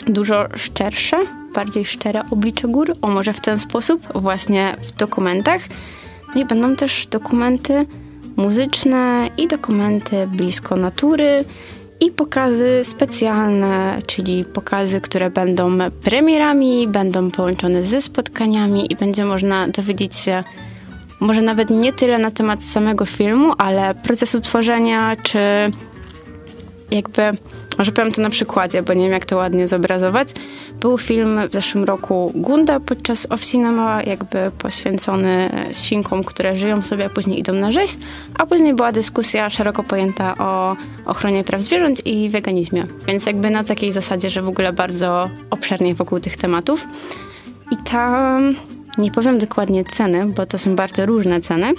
dużo 0.06 0.48
szczersze, 0.56 1.16
bardziej 1.54 1.84
szczere 1.84 2.22
oblicze 2.30 2.68
gór, 2.68 2.96
o 3.02 3.08
może 3.08 3.32
w 3.32 3.40
ten 3.40 3.58
sposób, 3.58 4.06
właśnie 4.14 4.76
w 4.82 4.96
dokumentach. 4.96 5.60
I 6.34 6.44
będą 6.44 6.76
też 6.76 7.06
dokumenty 7.06 7.86
muzyczne 8.36 9.28
i 9.38 9.48
dokumenty 9.48 10.26
blisko 10.26 10.76
natury 10.76 11.44
i 12.00 12.10
pokazy 12.10 12.80
specjalne, 12.82 13.98
czyli 14.06 14.44
pokazy, 14.44 15.00
które 15.00 15.30
będą 15.30 15.78
premierami, 16.04 16.88
będą 16.88 17.30
połączone 17.30 17.84
ze 17.84 18.00
spotkaniami 18.00 18.92
i 18.92 18.96
będzie 18.96 19.24
można 19.24 19.68
dowiedzieć 19.68 20.16
się 20.16 20.44
może 21.22 21.42
nawet 21.42 21.70
nie 21.70 21.92
tyle 21.92 22.18
na 22.18 22.30
temat 22.30 22.62
samego 22.62 23.06
filmu, 23.06 23.52
ale 23.58 23.94
procesu 23.94 24.40
tworzenia, 24.40 25.16
czy 25.22 25.38
jakby, 26.90 27.22
może 27.78 27.92
powiem 27.92 28.12
to 28.12 28.22
na 28.22 28.30
przykładzie, 28.30 28.82
bo 28.82 28.94
nie 28.94 29.04
wiem 29.04 29.12
jak 29.12 29.24
to 29.24 29.36
ładnie 29.36 29.68
zobrazować. 29.68 30.28
Był 30.80 30.98
film 30.98 31.40
w 31.48 31.52
zeszłym 31.52 31.84
roku 31.84 32.32
Gunda 32.34 32.80
podczas 32.80 33.26
Off 33.30 33.44
Cinema, 33.44 34.02
jakby 34.02 34.50
poświęcony 34.58 35.50
świnkom, 35.72 36.24
które 36.24 36.56
żyją 36.56 36.82
sobie, 36.82 37.04
a 37.04 37.08
później 37.08 37.38
idą 37.38 37.52
na 37.52 37.72
rzeź, 37.72 37.96
a 38.38 38.46
później 38.46 38.74
była 38.74 38.92
dyskusja 38.92 39.50
szeroko 39.50 39.82
pojęta 39.82 40.34
o 40.38 40.76
ochronie 41.06 41.44
praw 41.44 41.62
zwierząt 41.62 42.06
i 42.06 42.30
weganizmie. 42.30 42.86
Więc 43.06 43.26
jakby 43.26 43.50
na 43.50 43.64
takiej 43.64 43.92
zasadzie, 43.92 44.30
że 44.30 44.42
w 44.42 44.48
ogóle 44.48 44.72
bardzo 44.72 45.30
obszernie 45.50 45.94
wokół 45.94 46.20
tych 46.20 46.36
tematów. 46.36 46.86
I 47.70 47.76
tam 47.76 48.54
nie 48.98 49.10
powiem 49.10 49.38
dokładnie 49.38 49.84
ceny, 49.84 50.26
bo 50.26 50.46
to 50.46 50.58
są 50.58 50.76
bardzo 50.76 51.06
różne 51.06 51.40
ceny, 51.40 51.74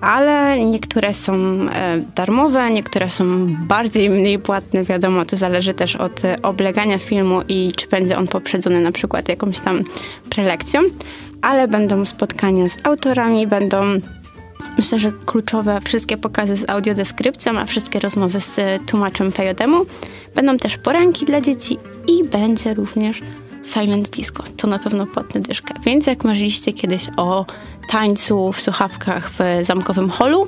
ale 0.00 0.64
niektóre 0.64 1.14
są 1.14 1.34
e, 1.34 1.98
darmowe, 2.16 2.70
niektóre 2.70 3.10
są 3.10 3.46
bardziej 3.48 4.10
mniej 4.10 4.38
płatne, 4.38 4.84
wiadomo, 4.84 5.24
to 5.24 5.36
zależy 5.36 5.74
też 5.74 5.96
od 5.96 6.24
e, 6.24 6.42
oblegania 6.42 6.98
filmu 6.98 7.40
i 7.48 7.72
czy 7.76 7.88
będzie 7.88 8.18
on 8.18 8.26
poprzedzony 8.26 8.80
na 8.80 8.92
przykład 8.92 9.28
jakąś 9.28 9.60
tam 9.60 9.84
prelekcją, 10.30 10.80
ale 11.42 11.68
będą 11.68 12.04
spotkania 12.04 12.66
z 12.66 12.86
autorami, 12.86 13.46
będą 13.46 13.76
myślę, 14.76 14.98
że 14.98 15.12
kluczowe 15.26 15.80
wszystkie 15.80 16.16
pokazy 16.16 16.56
z 16.56 16.70
audiodeskrypcją, 16.70 17.58
a 17.58 17.66
wszystkie 17.66 18.00
rozmowy 18.00 18.40
z 18.40 18.60
tłumaczem 18.86 19.32
PJM-u. 19.32 19.86
Będą 20.34 20.56
też 20.56 20.76
poranki 20.76 21.26
dla 21.26 21.40
dzieci 21.40 21.78
i 22.08 22.28
będzie 22.28 22.74
również 22.74 23.20
silent 23.64 24.10
disco. 24.10 24.44
To 24.56 24.66
na 24.66 24.78
pewno 24.78 25.06
płatny 25.06 25.40
dyszkę. 25.40 25.74
Więc 25.84 26.06
jak 26.06 26.24
marzyliście 26.24 26.72
kiedyś 26.72 27.06
o 27.16 27.46
tańcu 27.90 28.52
w 28.52 28.60
słuchawkach 28.60 29.30
w 29.30 29.66
zamkowym 29.66 30.10
holu, 30.10 30.46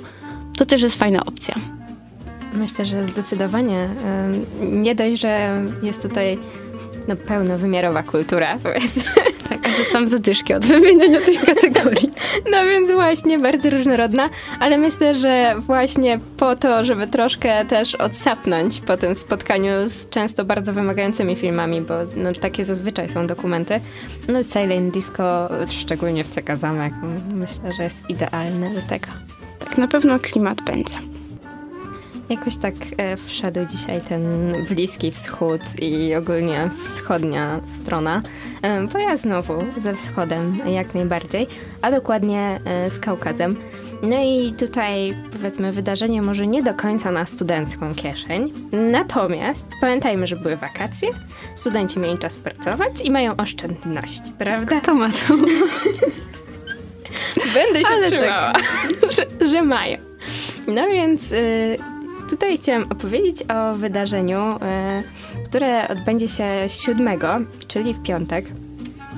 to 0.57 0.67
też 0.67 0.83
jest 0.83 0.97
fajna 0.97 1.25
opcja. 1.25 1.55
Myślę, 2.53 2.85
że 2.85 3.05
zdecydowanie 3.05 3.89
nie 4.61 4.95
dość, 4.95 5.21
że 5.21 5.63
jest 5.83 6.03
tutaj 6.03 6.39
no, 7.09 7.17
pełnowymiarowa 7.17 8.03
kultura, 8.03 8.59
powiedzmy. 8.63 9.03
Dostałam 9.79 10.07
zadyszki 10.07 10.55
od 10.55 10.65
wymieniania 10.65 11.21
tych 11.21 11.45
kategorii. 11.45 12.11
No 12.53 12.65
więc 12.65 12.91
właśnie, 12.91 13.39
bardzo 13.39 13.71
różnorodna, 13.71 14.31
ale 14.61 14.79
myślę, 14.79 15.15
że 15.15 15.55
właśnie 15.59 16.21
po 16.37 16.57
to, 16.57 16.85
żeby 16.85 17.07
troszkę 17.07 17.65
też 17.65 17.95
odsapnąć 17.95 18.81
po 18.81 18.97
tym 18.97 19.15
spotkaniu 19.15 19.71
z 19.87 20.09
często 20.09 20.45
bardzo 20.45 20.73
wymagającymi 20.73 21.37
filmami, 21.37 21.81
bo 21.81 21.95
no, 22.17 22.33
takie 22.33 22.65
zazwyczaj 22.65 23.09
są 23.09 23.27
dokumenty, 23.27 23.81
no 24.29 24.43
Silent 24.43 24.95
Disco, 24.95 25.49
szczególnie 25.71 26.25
w 26.25 26.29
CK 26.29 26.57
Zamek, 26.57 26.95
myślę, 27.35 27.71
że 27.77 27.85
jest 27.85 28.11
idealne 28.11 28.71
do 28.71 28.83
tego. 28.83 29.07
Tak, 29.59 29.79
na 29.79 29.89
pewno 29.89 30.19
klimat 30.19 30.63
będzie. 30.63 31.16
Jakoś 32.31 32.57
tak 32.57 32.75
e, 32.97 33.17
wszedł 33.17 33.61
dzisiaj 33.71 34.01
ten 34.01 34.53
Bliski 34.69 35.13
Wschód 35.13 35.61
i 35.83 36.15
ogólnie 36.15 36.71
wschodnia 36.79 37.61
strona, 37.81 38.23
e, 38.63 38.87
bo 38.87 38.99
ja 38.99 39.17
znowu 39.17 39.55
ze 39.83 39.95
wschodem 39.95 40.59
jak 40.67 40.95
najbardziej, 40.95 41.47
a 41.83 41.91
dokładnie 41.91 42.61
e, 42.65 42.91
z 42.91 43.01
Kaukazem. 43.01 43.57
No 44.03 44.17
i 44.25 44.53
tutaj 44.59 45.17
powiedzmy 45.33 45.73
wydarzenie 45.73 46.23
może 46.23 46.47
nie 46.47 46.63
do 46.63 46.75
końca 46.75 47.11
na 47.11 47.27
studencką 47.27 47.95
kieszeń, 47.95 48.53
natomiast 48.73 49.67
pamiętajmy, 49.81 50.27
że 50.27 50.37
były 50.37 50.57
wakacje, 50.57 51.09
studenci 51.55 51.99
mieli 51.99 52.19
czas 52.19 52.37
pracować 52.37 53.01
i 53.05 53.11
mają 53.11 53.37
oszczędności, 53.37 54.33
prawda? 54.39 54.81
Kto 54.81 54.95
ma 54.95 55.09
to? 55.09 55.37
Będę 57.55 57.81
się 57.81 57.87
Ale 57.91 58.07
trzymała, 58.07 58.53
tak. 58.53 58.65
że, 59.41 59.47
że 59.47 59.63
mają. 59.63 59.99
No 60.67 60.87
więc... 60.87 61.33
Y, 61.33 61.96
Tutaj 62.31 62.59
chciałam 62.59 62.83
opowiedzieć 62.83 63.43
o 63.43 63.75
wydarzeniu, 63.75 64.39
y, 64.39 65.43
które 65.45 65.89
odbędzie 65.89 66.29
się 66.29 66.47
7, 66.67 67.19
czyli 67.69 67.95
w 67.95 68.03
piątek, 68.03 68.47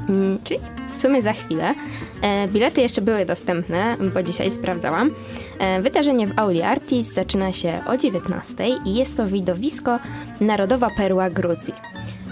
mm, 0.08 0.38
czyli 0.44 0.60
w 0.98 1.02
sumie 1.02 1.22
za 1.22 1.32
chwilę. 1.32 1.74
E, 2.22 2.48
bilety 2.48 2.80
jeszcze 2.80 3.00
były 3.00 3.24
dostępne, 3.24 3.96
bo 4.14 4.22
dzisiaj 4.22 4.50
sprawdzałam. 4.50 5.10
E, 5.58 5.82
wydarzenie 5.82 6.26
w 6.26 6.38
Auli 6.38 6.62
Artis 6.62 7.12
zaczyna 7.12 7.52
się 7.52 7.80
o 7.86 7.96
19 7.96 8.68
i 8.84 8.94
jest 8.94 9.16
to 9.16 9.26
widowisko 9.26 9.98
Narodowa 10.40 10.88
Perła 10.96 11.30
Gruzji. 11.30 11.74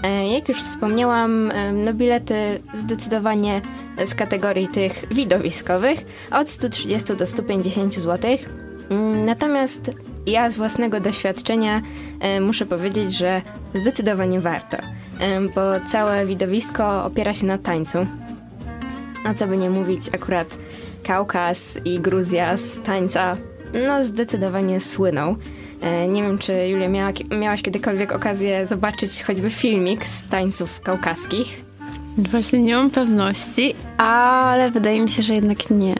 E, 0.03 0.33
jak 0.33 0.49
już 0.49 0.61
wspomniałam, 0.61 1.51
no 1.73 1.93
bilety 1.93 2.59
zdecydowanie 2.73 3.61
z 4.05 4.15
kategorii 4.15 4.67
tych 4.67 5.05
widowiskowych 5.11 5.99
od 6.31 6.49
130 6.49 7.15
do 7.15 7.27
150 7.27 7.93
zł. 7.93 8.37
Mm, 8.89 9.25
natomiast 9.25 9.91
ja 10.27 10.49
z 10.49 10.55
własnego 10.55 10.99
doświadczenia 10.99 11.81
e, 12.19 12.41
muszę 12.41 12.65
powiedzieć, 12.65 13.17
że 13.17 13.41
zdecydowanie 13.73 14.39
warto, 14.39 14.77
e, 15.19 15.41
bo 15.41 15.61
całe 15.91 16.25
widowisko 16.25 17.05
opiera 17.05 17.33
się 17.33 17.45
na 17.45 17.57
tańcu. 17.57 17.97
A 19.25 19.33
co 19.33 19.47
by 19.47 19.57
nie 19.57 19.69
mówić, 19.69 20.01
akurat 20.13 20.57
Kaukaz 21.03 21.77
i 21.85 21.99
Gruzja 21.99 22.57
z 22.57 22.81
tańca 22.81 23.37
no 23.87 24.03
zdecydowanie 24.03 24.81
słyną. 24.81 25.35
E, 25.81 26.07
nie 26.07 26.23
wiem, 26.23 26.37
czy 26.37 26.67
Julia 26.67 26.89
miała, 26.89 27.11
miałaś 27.39 27.61
kiedykolwiek 27.61 28.11
okazję 28.11 28.65
zobaczyć 28.65 29.23
choćby 29.23 29.49
filmik 29.49 30.05
z 30.05 30.27
tańców 30.29 30.81
kaukaskich? 30.81 31.61
Właśnie 32.17 32.61
nie 32.61 32.75
mam 32.75 32.89
pewności, 32.89 33.75
ale 33.97 34.71
wydaje 34.71 35.01
mi 35.01 35.11
się, 35.11 35.23
że 35.23 35.33
jednak 35.33 35.69
nie. 35.69 35.95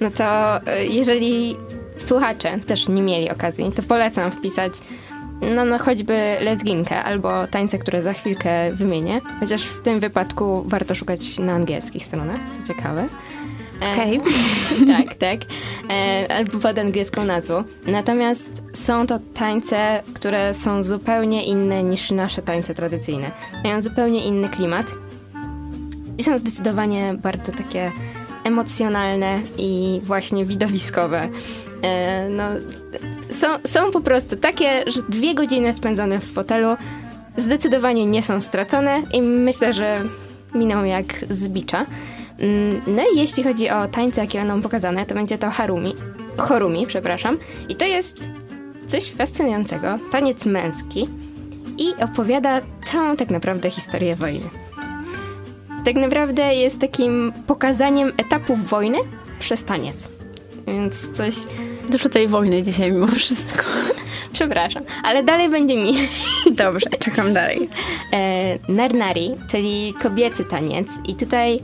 No 0.00 0.10
to 0.10 0.60
jeżeli 0.88 1.56
słuchacze 1.98 2.58
też 2.66 2.88
nie 2.88 3.02
mieli 3.02 3.30
okazji, 3.30 3.72
to 3.72 3.82
polecam 3.82 4.30
wpisać 4.30 4.72
no, 5.40 5.64
no 5.64 5.78
choćby 5.78 6.36
lesginkę 6.40 7.04
albo 7.04 7.46
tańce, 7.46 7.78
które 7.78 8.02
za 8.02 8.12
chwilkę 8.12 8.72
wymienię. 8.72 9.20
Chociaż 9.40 9.62
w 9.62 9.82
tym 9.82 10.00
wypadku 10.00 10.64
warto 10.66 10.94
szukać 10.94 11.38
na 11.38 11.52
angielskich 11.52 12.04
stronach, 12.04 12.38
co 12.56 12.66
ciekawe. 12.74 13.08
E, 13.82 13.92
Okej. 13.92 14.20
Okay. 14.20 14.86
tak, 14.96 15.14
tak. 15.14 15.40
E, 15.90 16.26
albo 16.36 16.58
pod 16.58 16.78
angielską 16.78 17.24
nazwą. 17.24 17.64
Natomiast 17.86 18.62
są 18.74 19.06
to 19.06 19.18
tańce, 19.34 20.02
które 20.14 20.54
są 20.54 20.82
zupełnie 20.82 21.44
inne 21.44 21.82
niż 21.82 22.10
nasze 22.10 22.42
tańce 22.42 22.74
tradycyjne. 22.74 23.30
Mają 23.64 23.82
zupełnie 23.82 24.24
inny 24.24 24.48
klimat 24.48 24.86
i 26.18 26.24
są 26.24 26.38
zdecydowanie 26.38 27.14
bardzo 27.22 27.52
takie 27.52 27.92
emocjonalne 28.44 29.40
i 29.58 30.00
właśnie 30.04 30.44
widowiskowe. 30.44 31.28
E, 31.82 32.28
no, 32.28 32.44
są, 33.40 33.46
są 33.66 33.90
po 33.90 34.00
prostu 34.00 34.36
takie, 34.36 34.84
że 34.86 35.00
dwie 35.08 35.34
godziny 35.34 35.72
spędzone 35.72 36.18
w 36.18 36.32
fotelu 36.32 36.76
zdecydowanie 37.36 38.06
nie 38.06 38.22
są 38.22 38.40
stracone 38.40 39.02
i 39.12 39.22
myślę, 39.22 39.72
że 39.72 40.02
miną 40.54 40.84
jak 40.84 41.04
z 41.30 41.48
bicza. 41.48 41.86
Mm, 42.38 42.80
no 42.86 43.02
i 43.14 43.18
jeśli 43.18 43.44
chodzi 43.44 43.70
o 43.70 43.88
tańce, 43.88 44.20
jakie 44.20 44.38
będą 44.38 44.62
pokazane, 44.62 45.06
to 45.06 45.14
będzie 45.14 45.38
to 45.38 45.50
harumi, 45.50 45.94
chorumi, 46.36 46.86
przepraszam. 46.86 47.38
I 47.68 47.76
to 47.76 47.84
jest 47.84 48.16
coś 48.86 49.12
fascynującego, 49.12 49.98
taniec 50.12 50.46
męski 50.46 51.08
i 51.78 52.02
opowiada 52.04 52.60
całą 52.92 53.16
tak 53.16 53.30
naprawdę 53.30 53.70
historię 53.70 54.16
wojny. 54.16 54.48
Tak 55.84 55.94
naprawdę 55.94 56.54
jest 56.54 56.78
takim 56.78 57.32
pokazaniem 57.46 58.12
etapów 58.16 58.68
wojny 58.68 58.98
przez 59.38 59.64
taniec. 59.64 60.15
Więc 60.66 61.16
coś 61.16 61.34
Dużo 61.90 62.08
tej 62.08 62.28
wojny 62.28 62.62
dzisiaj 62.62 62.92
mimo 62.92 63.06
wszystko. 63.06 63.62
Przepraszam, 64.32 64.82
ale 65.02 65.22
dalej 65.22 65.48
będzie 65.48 65.76
mi. 65.76 65.94
Dobrze, 66.64 66.90
czekam 66.98 67.32
dalej. 67.32 67.68
E, 68.12 68.58
Nernari, 68.68 69.30
czyli 69.50 69.94
kobiecy 70.02 70.44
taniec. 70.44 70.88
I 71.08 71.14
tutaj 71.14 71.58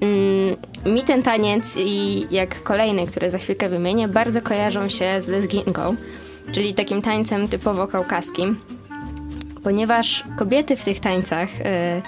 mm, 0.00 0.56
mi 0.94 1.02
ten 1.02 1.22
taniec 1.22 1.76
i 1.76 2.26
jak 2.30 2.62
kolejny, 2.62 3.06
który 3.06 3.30
za 3.30 3.38
chwilkę 3.38 3.68
wymienię, 3.68 4.08
bardzo 4.08 4.42
kojarzą 4.42 4.88
się 4.88 5.22
z 5.22 5.28
lesginką, 5.28 5.96
czyli 6.52 6.74
takim 6.74 7.02
tańcem 7.02 7.48
typowo 7.48 7.86
kaukaskim. 7.86 8.60
Ponieważ 9.62 10.24
kobiety 10.38 10.76
w 10.76 10.84
tych 10.84 11.00
tańcach 11.00 11.48
e, 11.60 12.02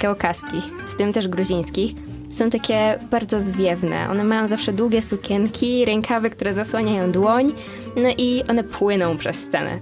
kaukaskich, 0.00 0.64
w 0.64 0.96
tym 0.96 1.12
też 1.12 1.28
gruzińskich, 1.28 1.94
są 2.36 2.50
takie 2.50 2.98
bardzo 3.10 3.40
zwiewne. 3.40 4.10
One 4.10 4.24
mają 4.24 4.48
zawsze 4.48 4.72
długie 4.72 5.02
sukienki, 5.02 5.84
rękawy, 5.84 6.30
które 6.30 6.54
zasłaniają 6.54 7.10
dłoń, 7.12 7.52
no 7.96 8.08
i 8.18 8.42
one 8.48 8.64
płyną 8.64 9.18
przez 9.18 9.36
scenę. 9.36 9.78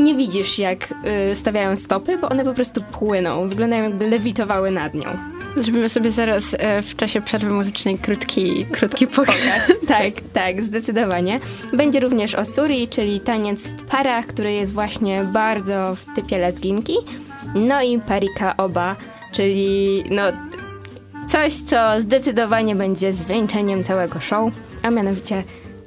Nie 0.00 0.14
widzisz, 0.14 0.58
jak 0.58 0.94
y, 1.32 1.36
stawiają 1.36 1.76
stopy, 1.76 2.18
bo 2.18 2.28
one 2.28 2.44
po 2.44 2.52
prostu 2.52 2.82
płyną. 2.82 3.48
Wyglądają 3.48 3.82
jakby 3.84 4.08
lewitowały 4.08 4.70
nad 4.70 4.94
nią. 4.94 5.08
Zrobimy 5.56 5.88
sobie 5.88 6.10
zaraz 6.10 6.56
e, 6.58 6.82
w 6.82 6.96
czasie 6.96 7.20
przerwy 7.20 7.50
muzycznej 7.50 7.98
krótki, 7.98 8.66
krótki 8.66 9.06
pokaz. 9.16 9.72
tak, 9.88 10.14
tak, 10.32 10.62
zdecydowanie. 10.62 11.40
Będzie 11.72 12.00
również 12.00 12.34
osuri, 12.34 12.88
czyli 12.88 13.20
taniec 13.20 13.68
w 13.68 13.82
parach, 13.84 14.26
który 14.26 14.52
jest 14.52 14.72
właśnie 14.72 15.24
bardzo 15.24 15.96
w 15.96 16.14
typie 16.14 16.38
lesginki. 16.38 16.94
No 17.54 17.82
i 17.82 17.98
parika 17.98 18.56
oba, 18.56 18.96
czyli 19.32 20.04
no 20.10 20.22
coś, 21.30 21.54
co 21.54 22.00
zdecydowanie 22.00 22.76
będzie 22.76 23.12
zwieńczeniem 23.12 23.84
całego 23.84 24.20
show, 24.20 24.52
a 24.82 24.90
mianowicie 24.90 25.42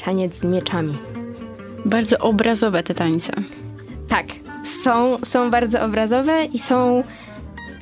taniec 0.05 0.35
z 0.35 0.43
mieczami. 0.43 0.97
Bardzo 1.85 2.17
obrazowe 2.17 2.83
te 2.83 2.93
tańce. 2.93 3.33
Tak, 4.07 4.25
są, 4.83 5.17
są 5.23 5.51
bardzo 5.51 5.81
obrazowe 5.81 6.45
i 6.45 6.59
są 6.59 7.03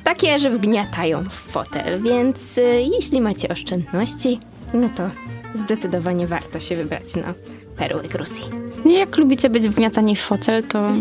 takie, 0.04 0.38
że 0.38 0.50
wgniatają 0.50 1.24
w 1.24 1.32
fotel, 1.32 2.02
więc 2.02 2.58
y, 2.58 2.62
jeśli 2.94 3.20
macie 3.20 3.48
oszczędności, 3.48 4.40
no 4.74 4.88
to 4.88 5.10
zdecydowanie 5.54 6.26
warto 6.26 6.60
się 6.60 6.76
wybrać 6.76 7.16
na 7.16 7.34
perły 7.76 8.02
Gruzji. 8.02 8.44
Nie, 8.84 8.98
jak 8.98 9.16
lubicie 9.16 9.50
być 9.50 9.68
wgniatani 9.68 10.16
w 10.16 10.20
fotel, 10.20 10.64
to 10.64 10.92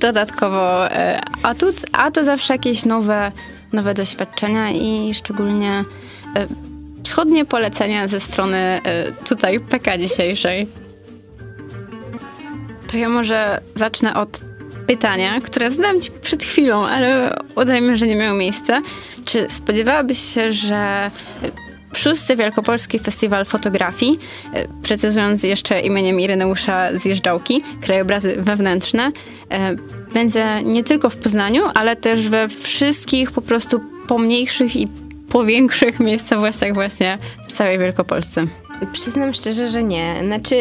dodatkowo 0.00 0.90
e, 0.90 1.20
atut, 1.42 1.76
a 1.92 2.10
to 2.10 2.24
zawsze 2.24 2.54
jakieś 2.54 2.84
nowe, 2.84 3.32
nowe 3.72 3.94
doświadczenia 3.94 4.70
i 4.70 5.14
szczególnie 5.14 5.84
e, 6.36 6.46
wschodnie 7.04 7.44
polecenia 7.44 8.08
ze 8.08 8.20
strony 8.20 8.56
e, 8.56 8.80
tutaj 9.12 9.60
PK 9.60 9.98
dzisiejszej. 9.98 10.66
To 12.90 12.96
ja 12.96 13.08
może 13.08 13.60
zacznę 13.74 14.14
od 14.14 14.40
pytania, 14.86 15.40
które 15.40 15.70
zadałam 15.70 16.00
ci 16.00 16.10
przed 16.10 16.42
chwilą, 16.42 16.86
ale 16.86 17.38
udajmy, 17.56 17.96
że 17.96 18.06
nie 18.06 18.16
miało 18.16 18.38
miejsca. 18.38 18.82
Czy 19.24 19.46
spodziewałabyś 19.50 20.18
się, 20.34 20.52
że 20.52 21.10
szósty 21.98 22.36
Wielkopolski 22.36 22.98
Festiwal 22.98 23.44
Fotografii, 23.44 24.18
e, 24.52 24.68
precyzując 24.82 25.42
jeszcze 25.42 25.80
imieniem 25.80 26.20
Ireneusza 26.20 26.98
Zjeżdżałki, 26.98 27.62
krajobrazy 27.80 28.36
wewnętrzne, 28.38 29.12
e, 29.50 29.76
będzie 30.14 30.62
nie 30.64 30.84
tylko 30.84 31.10
w 31.10 31.16
Poznaniu, 31.16 31.62
ale 31.74 31.96
też 31.96 32.28
we 32.28 32.48
wszystkich 32.48 33.30
po 33.30 33.42
prostu 33.42 33.80
pomniejszych 34.08 34.76
i 34.76 34.88
powiększych 35.28 36.00
miejscowościach 36.00 36.74
właśnie 36.74 37.18
w 37.48 37.52
całej 37.52 37.78
Wielkopolsce. 37.78 38.46
Przyznam 38.92 39.34
szczerze, 39.34 39.68
że 39.68 39.82
nie. 39.82 40.14
Znaczy, 40.26 40.56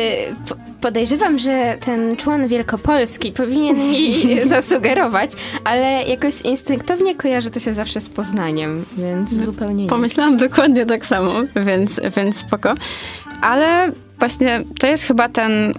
podejrzewam, 0.81 1.39
że 1.39 1.77
ten 1.85 2.15
człon 2.15 2.47
wielkopolski 2.47 3.31
powinien 3.31 3.77
mi 3.77 4.25
zasugerować, 4.47 5.31
ale 5.63 6.03
jakoś 6.03 6.41
instynktownie 6.41 7.15
kojarzy 7.15 7.51
to 7.51 7.59
się 7.59 7.73
zawsze 7.73 8.01
z 8.01 8.09
Poznaniem, 8.09 8.85
więc 8.97 9.33
zupełnie 9.33 9.83
nie. 9.83 9.89
Pomyślałam 9.89 10.37
dokładnie 10.37 10.85
tak 10.85 11.05
samo, 11.05 11.31
więc, 11.65 11.99
więc 12.17 12.37
spoko. 12.37 12.73
Ale 13.41 13.91
właśnie 14.19 14.63
to 14.79 14.87
jest 14.87 15.03
chyba 15.03 15.29
ten 15.29 15.73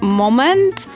moment, 0.00 0.86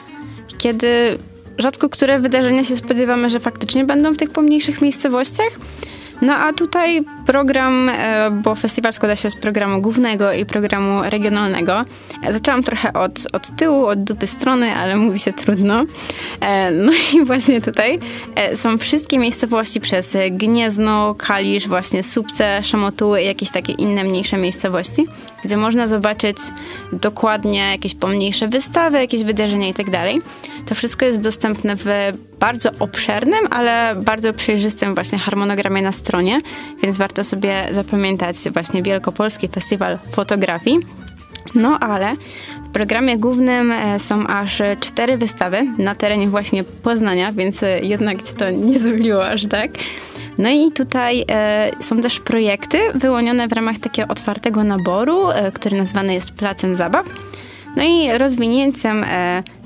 kiedy 0.59 1.19
rzadko 1.59 1.89
które 1.89 2.21
wydarzenia 2.21 2.65
się 2.65 2.77
spodziewamy, 2.77 3.31
że 3.31 3.41
faktycznie 3.41 3.85
będą 3.85 4.15
w 4.15 4.17
tych 4.17 4.31
pomniejszych 4.31 4.83
miejscowościach. 4.83 5.59
No 6.23 6.35
a 6.35 6.53
tutaj 6.53 7.05
program, 7.27 7.89
e, 7.89 8.31
bo 8.31 8.55
festiwal 8.55 8.93
składa 8.93 9.17
się 9.17 9.31
z 9.31 9.37
programu 9.37 9.81
głównego 9.81 10.33
i 10.33 10.47
programu 10.47 11.03
regionalnego. 11.03 11.85
E, 12.23 12.33
zaczęłam 12.33 12.63
trochę 12.63 12.93
od, 12.93 13.13
od 13.33 13.57
tyłu, 13.57 13.87
od 13.87 14.05
dupy 14.05 14.27
strony, 14.27 14.75
ale 14.75 14.97
mówi 14.97 15.19
się 15.19 15.33
trudno. 15.33 15.85
E, 16.41 16.71
no 16.71 16.93
i 17.15 17.25
właśnie 17.25 17.61
tutaj 17.61 17.99
są 18.55 18.79
wszystkie 18.79 19.19
miejscowości 19.19 19.81
przez 19.81 20.17
Gniezno, 20.31 21.15
Kalisz, 21.15 21.69
właśnie 21.69 22.03
Subce, 22.03 22.63
Szamotuły 22.63 23.23
i 23.23 23.27
jakieś 23.27 23.51
takie 23.51 23.73
inne 23.73 24.05
mniejsze 24.05 24.37
miejscowości, 24.37 25.07
gdzie 25.45 25.57
można 25.57 25.87
zobaczyć 25.87 26.37
dokładnie 26.93 27.71
jakieś 27.71 27.95
pomniejsze 27.95 28.49
wystawy, 28.49 28.99
jakieś 28.99 29.25
wydarzenia 29.25 29.67
itd. 29.67 29.91
Tak 29.91 30.23
to 30.67 30.75
wszystko 30.75 31.05
jest 31.05 31.21
dostępne 31.21 31.77
w 31.77 31.87
bardzo 32.41 32.71
obszernym, 32.79 33.47
ale 33.51 33.95
bardzo 34.05 34.33
przejrzystym 34.33 34.95
właśnie 34.95 35.19
harmonogramie 35.19 35.83
na 35.83 35.93
stronie, 35.93 36.41
więc 36.83 36.99
warto 36.99 37.12
sobie 37.21 37.69
zapamiętać 37.71 38.37
właśnie 38.53 38.83
Wielkopolski 38.83 39.49
Festiwal 39.49 39.99
Fotografii. 40.13 40.79
No 41.55 41.79
ale 41.79 42.17
w 42.67 42.71
programie 42.73 43.19
głównym 43.19 43.73
e, 43.73 43.99
są 43.99 44.27
aż 44.27 44.63
cztery 44.81 45.17
wystawy 45.17 45.67
na 45.79 45.95
terenie 45.95 46.29
właśnie 46.29 46.65
Poznania, 46.65 47.33
więc 47.33 47.63
e, 47.63 47.81
jednak 47.81 48.23
cię 48.23 48.33
to 48.33 48.51
nie 48.51 48.81
zmyliło 48.81 49.27
aż 49.27 49.47
tak. 49.47 49.71
No 50.39 50.51
i 50.51 50.73
tutaj 50.73 51.25
e, 51.31 51.71
są 51.81 52.01
też 52.01 52.21
projekty 52.21 52.79
wyłonione 52.95 53.49
w 53.49 53.53
ramach 53.53 53.79
takiego 53.79 54.09
otwartego 54.09 54.65
naboru, 54.65 55.23
który 55.55 55.77
nazwany 55.77 56.15
jest 56.15 56.33
Placem 56.33 56.77
Zabaw. 56.77 57.07
No 57.77 57.83
i 57.83 58.19
rozwinięciem 58.19 59.05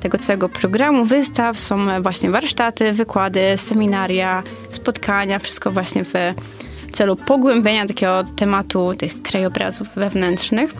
tego 0.01 0.19
całego 0.19 0.49
programu 0.49 1.05
wystaw 1.05 1.59
są 1.59 2.03
właśnie 2.03 2.31
warsztaty, 2.31 2.93
wykłady, 2.93 3.41
seminaria, 3.57 4.43
spotkania, 4.69 5.39
wszystko 5.39 5.71
właśnie 5.71 6.05
w 6.05 6.13
celu 6.97 7.17
pogłębienia 7.17 7.87
takiego 7.87 8.25
tematu 8.37 8.95
tych 8.99 9.23
krajobrazów 9.23 9.89
wewnętrznych. 9.97 10.75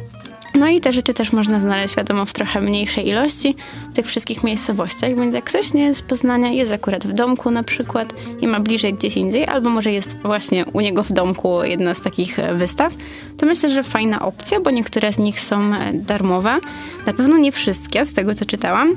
No 0.55 0.69
i 0.69 0.81
te 0.81 0.93
rzeczy 0.93 1.15
też 1.15 1.33
można 1.33 1.61
znaleźć, 1.61 1.97
wiadomo, 1.97 2.25
w 2.25 2.33
trochę 2.33 2.61
mniejszej 2.61 3.09
ilości 3.09 3.57
w 3.91 3.95
tych 3.95 4.07
wszystkich 4.07 4.45
miejscowościach, 4.45 5.17
więc 5.17 5.35
jak 5.35 5.45
ktoś 5.45 5.75
nie 5.75 5.85
jest 5.85 6.01
z 6.01 6.03
Poznania, 6.03 6.49
jest 6.49 6.73
akurat 6.73 7.07
w 7.07 7.13
domku 7.13 7.51
na 7.51 7.63
przykład 7.63 8.15
i 8.41 8.47
ma 8.47 8.61
bliżej 8.61 8.95
gdzieś 8.95 9.17
indziej, 9.17 9.47
albo 9.47 9.71
może 9.71 9.93
jest 9.93 10.17
właśnie 10.17 10.65
u 10.73 10.81
niego 10.81 11.03
w 11.03 11.13
domku 11.13 11.65
jedna 11.65 11.95
z 11.95 12.01
takich 12.01 12.39
e, 12.39 12.55
wystaw, 12.55 12.93
to 13.37 13.47
myślę, 13.47 13.71
że 13.71 13.83
fajna 13.83 14.21
opcja, 14.21 14.61
bo 14.61 14.71
niektóre 14.71 15.13
z 15.13 15.19
nich 15.19 15.41
są 15.41 15.75
e, 15.75 15.93
darmowe. 15.93 16.59
Na 17.07 17.13
pewno 17.13 17.39
nie 17.39 17.53
wszystkie, 17.53 18.07
z 18.07 18.13
tego 18.13 18.35
co 18.35 18.45
czytałam. 18.45 18.97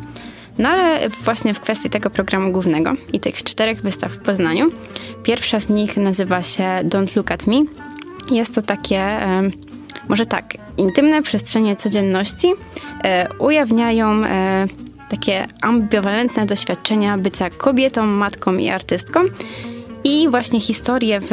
No 0.59 0.69
ale 0.69 1.09
właśnie 1.09 1.53
w 1.53 1.59
kwestii 1.59 1.89
tego 1.89 2.09
programu 2.09 2.51
głównego 2.51 2.93
i 3.13 3.19
tych 3.19 3.43
czterech 3.43 3.81
wystaw 3.81 4.11
w 4.11 4.19
Poznaniu, 4.19 4.65
pierwsza 5.23 5.59
z 5.59 5.69
nich 5.69 5.97
nazywa 5.97 6.43
się 6.43 6.63
Don't 6.63 7.17
Look 7.17 7.31
at 7.31 7.47
Me. 7.47 7.63
Jest 8.31 8.55
to 8.55 8.61
takie 8.61 9.19
może 10.09 10.25
tak, 10.25 10.53
intymne 10.77 11.21
przestrzenie 11.21 11.75
codzienności 11.75 12.47
e, 13.03 13.27
ujawniają 13.39 14.25
e, 14.25 14.67
takie 15.09 15.47
ambiwalentne 15.61 16.45
doświadczenia 16.45 17.17
bycia 17.17 17.49
kobietą, 17.49 18.05
matką 18.05 18.53
i 18.53 18.69
artystką. 18.69 19.19
I 20.03 20.29
właśnie 20.29 20.61
historie 20.61 21.19
w 21.19 21.31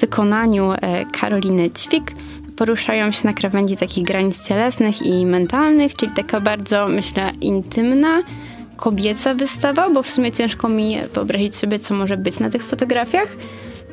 wykonaniu 0.00 0.72
e, 0.72 1.04
Karoliny 1.04 1.70
Ćwik 1.70 2.12
poruszają 2.56 3.12
się 3.12 3.20
na 3.24 3.32
krawędzi 3.32 3.76
takich 3.76 4.04
granic 4.04 4.48
cielesnych 4.48 5.02
i 5.02 5.26
mentalnych, 5.26 5.96
czyli 5.96 6.12
taka 6.16 6.40
bardzo, 6.40 6.88
myślę, 6.88 7.30
intymna, 7.40 8.22
kobieca 8.78 9.34
wystawa, 9.34 9.90
bo 9.90 10.02
w 10.02 10.10
sumie 10.10 10.32
ciężko 10.32 10.68
mi 10.68 10.98
wyobrazić 11.14 11.56
sobie, 11.56 11.78
co 11.78 11.94
może 11.94 12.16
być 12.16 12.38
na 12.38 12.50
tych 12.50 12.64
fotografiach. 12.64 13.28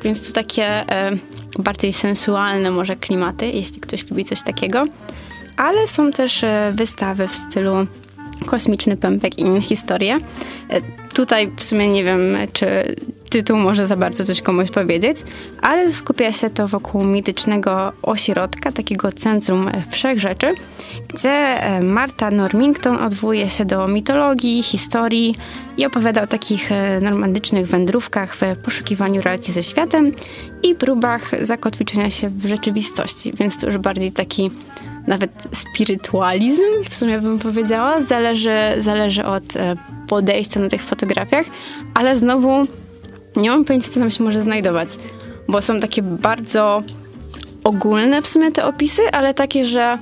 Więc 0.02 0.26
tu 0.26 0.32
takie 0.32 0.64
e, 0.64 1.12
bardziej 1.58 1.92
sensualne 1.92 2.70
może 2.70 2.96
klimaty, 2.96 3.46
jeśli 3.46 3.80
ktoś 3.80 4.10
lubi 4.10 4.24
coś 4.24 4.42
takiego. 4.42 4.84
Ale 5.56 5.88
są 5.88 6.12
też 6.12 6.44
e, 6.44 6.72
wystawy 6.74 7.28
w 7.28 7.36
stylu 7.36 7.86
kosmiczny 8.46 8.96
pępek 8.96 9.38
i 9.38 9.40
inne 9.40 9.62
historie. 9.62 10.18
E, 10.70 10.80
tutaj 11.14 11.50
w 11.56 11.64
sumie 11.64 11.88
nie 11.88 12.04
wiem, 12.04 12.20
czy 12.52 12.96
tytuł 13.30 13.56
może 13.56 13.86
za 13.86 13.96
bardzo 13.96 14.24
coś 14.24 14.42
komuś 14.42 14.70
powiedzieć, 14.70 15.16
ale 15.62 15.92
skupia 15.92 16.32
się 16.32 16.50
to 16.50 16.68
wokół 16.68 17.04
mitycznego 17.04 17.92
ośrodka, 18.02 18.72
takiego 18.72 19.12
centrum 19.12 19.70
wszechrzeczy, 19.90 20.46
gdzie 21.08 21.30
e, 21.30 21.80
Marta 21.80 22.30
Normington 22.30 22.96
odwołuje 22.96 23.48
się 23.48 23.64
do 23.64 23.88
mitologii, 23.88 24.62
historii 24.62 25.34
i 25.76 25.86
opowiada 25.86 26.22
o 26.22 26.26
takich 26.26 26.72
e, 26.72 27.00
normandycznych 27.00 27.66
wędrówkach 27.66 28.36
w 28.36 28.40
poszukiwaniu 28.64 29.22
relacji 29.22 29.54
ze 29.54 29.62
światem 29.62 30.12
i 30.62 30.74
próbach 30.74 31.44
zakotwiczenia 31.44 32.10
się 32.10 32.28
w 32.28 32.46
rzeczywistości, 32.46 33.32
więc 33.32 33.58
to 33.58 33.66
już 33.66 33.78
bardziej 33.78 34.12
taki 34.12 34.50
nawet 35.06 35.30
spirytualizm, 35.54 36.62
w 36.90 36.94
sumie 36.94 37.20
bym 37.20 37.38
powiedziała, 37.38 38.02
zależy, 38.02 38.58
zależy 38.78 39.24
od 39.24 39.56
e, 39.56 39.76
podejścia 40.08 40.60
na 40.60 40.68
tych 40.68 40.82
fotografiach, 40.82 41.46
ale 41.94 42.16
znowu 42.16 42.66
nie 43.36 43.50
mam 43.50 43.64
pojęcia, 43.64 43.88
co 43.90 44.00
tam 44.00 44.10
się 44.10 44.24
może 44.24 44.42
znajdować, 44.42 44.88
bo 45.48 45.62
są 45.62 45.80
takie 45.80 46.02
bardzo 46.02 46.82
ogólne 47.64 48.22
w 48.22 48.28
sumie 48.28 48.52
te 48.52 48.64
opisy, 48.64 49.02
ale 49.12 49.34
takie, 49.34 49.64
że 49.64 49.98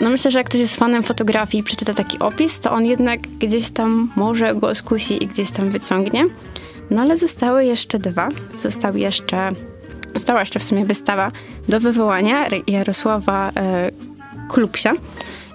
no 0.00 0.10
myślę, 0.10 0.30
że 0.30 0.38
jak 0.38 0.48
ktoś 0.48 0.60
jest 0.60 0.76
fanem 0.76 1.02
fotografii 1.02 1.60
i 1.60 1.64
przeczyta 1.64 1.94
taki 1.94 2.18
opis, 2.18 2.60
to 2.60 2.72
on 2.72 2.86
jednak 2.86 3.20
gdzieś 3.20 3.70
tam 3.70 4.12
może 4.16 4.54
go 4.54 4.74
skusi 4.74 5.24
i 5.24 5.26
gdzieś 5.26 5.50
tam 5.50 5.68
wyciągnie. 5.68 6.26
No 6.90 7.02
ale 7.02 7.16
zostały 7.16 7.64
jeszcze 7.64 7.98
dwa. 7.98 8.28
Został 8.56 8.96
jeszcze, 8.96 9.52
została 10.14 10.40
jeszcze 10.40 10.58
w 10.58 10.64
sumie 10.64 10.84
wystawa 10.84 11.32
do 11.68 11.80
wywołania 11.80 12.46
Jarosława 12.66 13.50
e, 13.56 13.90
Klupsia. 14.48 14.92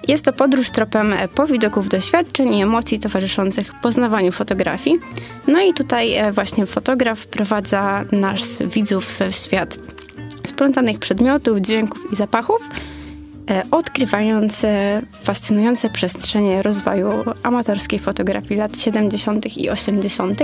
Jest 0.07 0.25
to 0.25 0.33
podróż 0.33 0.69
tropem 0.69 1.15
powidoków 1.35 1.89
doświadczeń 1.89 2.53
i 2.53 2.61
emocji 2.61 2.99
towarzyszących 2.99 3.73
poznawaniu 3.81 4.31
fotografii. 4.31 4.99
No 5.47 5.61
i 5.61 5.73
tutaj 5.73 6.13
e, 6.13 6.31
właśnie 6.31 6.65
fotograf 6.65 7.19
wprowadza 7.19 8.05
nas 8.11 8.59
widzów 8.61 9.19
w 9.29 9.35
świat 9.35 9.79
splątanych 10.45 10.99
przedmiotów, 10.99 11.59
dźwięków 11.59 12.13
i 12.13 12.15
zapachów, 12.15 12.61
e, 13.49 13.63
odkrywając 13.71 14.63
e, 14.63 15.01
fascynujące 15.23 15.89
przestrzenie 15.89 16.63
rozwoju 16.63 17.09
amatorskiej 17.43 17.99
fotografii 17.99 18.59
lat 18.59 18.79
70. 18.79 19.57
i 19.57 19.69
80. 19.69 20.39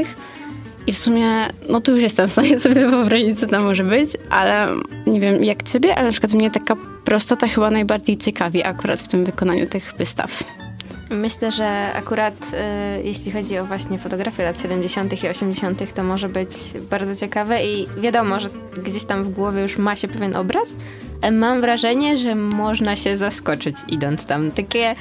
I 0.87 0.93
w 0.93 0.97
sumie, 0.97 1.29
no 1.69 1.81
tu 1.81 1.91
już 1.93 2.01
jestem 2.03 2.27
w 2.27 2.31
stanie 2.31 2.59
sobie 2.59 2.87
wyobrazić, 2.89 3.39
co 3.39 3.47
tam 3.47 3.63
może 3.63 3.83
być, 3.83 4.09
ale 4.29 4.67
nie 5.07 5.19
wiem 5.19 5.43
jak 5.43 5.63
ciebie, 5.63 5.95
ale 5.95 6.05
na 6.05 6.11
przykład 6.11 6.33
mnie 6.33 6.51
taka 6.51 6.75
prostota 7.05 7.47
chyba 7.47 7.71
najbardziej 7.71 8.17
ciekawi 8.17 8.63
akurat 8.63 8.99
w 8.99 9.07
tym 9.07 9.25
wykonaniu 9.25 9.67
tych 9.67 9.93
wystaw. 9.97 10.43
Myślę, 11.09 11.51
że 11.51 11.93
akurat 11.93 12.33
y, 12.53 13.03
jeśli 13.03 13.31
chodzi 13.31 13.57
o 13.57 13.65
właśnie 13.65 13.99
fotografię 13.99 14.43
lat 14.43 14.61
70. 14.61 15.23
i 15.23 15.27
80., 15.27 15.93
to 15.93 16.03
może 16.03 16.29
być 16.29 16.49
bardzo 16.89 17.15
ciekawe 17.15 17.65
i 17.65 17.87
wiadomo, 17.97 18.39
że 18.39 18.49
gdzieś 18.83 19.03
tam 19.03 19.23
w 19.23 19.29
głowie 19.29 19.61
już 19.61 19.77
ma 19.77 19.95
się 19.95 20.07
pewien 20.07 20.35
obraz. 20.35 20.69
E, 21.21 21.31
Mam 21.31 21.61
wrażenie, 21.61 22.17
że 22.17 22.35
można 22.35 22.95
się 22.95 23.17
zaskoczyć 23.17 23.75
idąc 23.87 24.25
tam. 24.25 24.51
Takie 24.51 24.95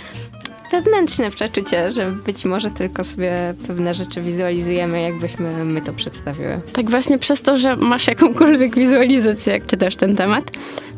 wewnętrzne 0.72 1.30
przeczucie, 1.30 1.90
że 1.90 2.10
być 2.10 2.44
może 2.44 2.70
tylko 2.70 3.04
sobie 3.04 3.54
pewne 3.66 3.94
rzeczy 3.94 4.20
wizualizujemy, 4.20 5.02
jakbyśmy 5.02 5.64
my 5.64 5.80
to 5.80 5.92
przedstawiły. 5.92 6.60
Tak 6.72 6.90
właśnie 6.90 7.18
przez 7.18 7.42
to, 7.42 7.58
że 7.58 7.76
masz 7.76 8.06
jakąkolwiek 8.06 8.74
wizualizację, 8.74 9.52
jak 9.52 9.66
czytasz 9.66 9.96
ten 9.96 10.16
temat. 10.16 10.50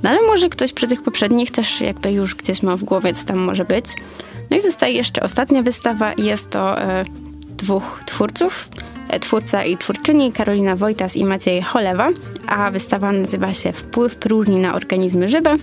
No 0.02 0.10
ale 0.10 0.22
może 0.22 0.48
ktoś 0.48 0.72
przy 0.72 0.88
tych 0.88 1.02
poprzednich 1.02 1.50
też 1.50 1.80
jakby 1.80 2.12
już 2.12 2.34
gdzieś 2.34 2.62
ma 2.62 2.76
w 2.76 2.84
głowie, 2.84 3.12
co 3.12 3.26
tam 3.26 3.38
może 3.38 3.64
być. 3.64 3.84
No 4.50 4.56
i 4.56 4.60
zostaje 4.60 4.94
jeszcze 4.94 5.22
ostatnia 5.22 5.62
wystawa 5.62 6.12
i 6.12 6.24
jest 6.24 6.50
to 6.50 6.82
e, 6.82 7.04
dwóch 7.56 8.00
twórców. 8.06 8.68
E, 9.08 9.20
twórca 9.20 9.64
i 9.64 9.76
twórczyni 9.76 10.32
Karolina 10.32 10.76
Wojtas 10.76 11.16
i 11.16 11.24
Maciej 11.24 11.62
Cholewa, 11.62 12.08
a 12.46 12.70
wystawa 12.70 13.12
nazywa 13.12 13.52
się 13.52 13.72
Wpływ 13.72 14.16
próżni 14.16 14.56
na 14.56 14.74
organizmy 14.74 15.28
żywe. 15.28 15.56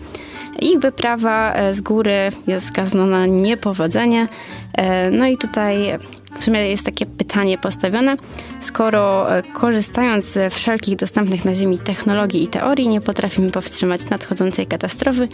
Ich 0.60 0.80
wyprawa 0.80 1.54
e, 1.54 1.74
z 1.76 1.82
góry 1.82 2.32
jest 2.48 2.68
skazana 2.68 3.06
na 3.06 3.26
niepowodzenie. 3.26 4.28
E, 4.74 5.12
No 5.12 5.28
i 5.28 5.38
tutaj 5.38 5.98
w 6.40 6.44
sumie 6.44 6.70
jest 6.70 6.86
takie 6.86 7.06
pytanie 7.06 7.58
postawione. 7.58 8.18
Skoro 8.60 9.36
e, 9.38 9.44
korzystając 9.44 10.26
ze 10.26 10.50
wszelkich 10.50 10.96
dostępnych 10.96 11.46
na 11.46 11.54
Ziemi 11.54 11.80
technologii 11.80 12.44
i 12.44 12.48
teorii 12.48 12.88
nie 12.88 13.02
potrafimy 13.02 13.52
powstrzymać 13.52 14.10
nadchodzącej 14.10 14.68
katastrofy, 14.68 15.28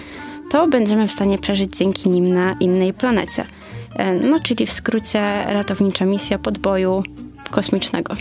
to 0.52 0.68
będziemy 0.68 1.08
w 1.08 1.12
stanie 1.12 1.40
przeżyć 1.40 1.78
dzięki 1.78 2.10
nim 2.10 2.30
na 2.30 2.56
innej 2.60 2.94
planecie. 2.94 3.46
No 4.24 4.40
czyli 4.40 4.66
w 4.66 4.72
skrócie 4.72 5.44
ratownicza 5.48 6.06
misja 6.06 6.40
podboju 6.40 7.04
kosmicznego. 7.52 8.16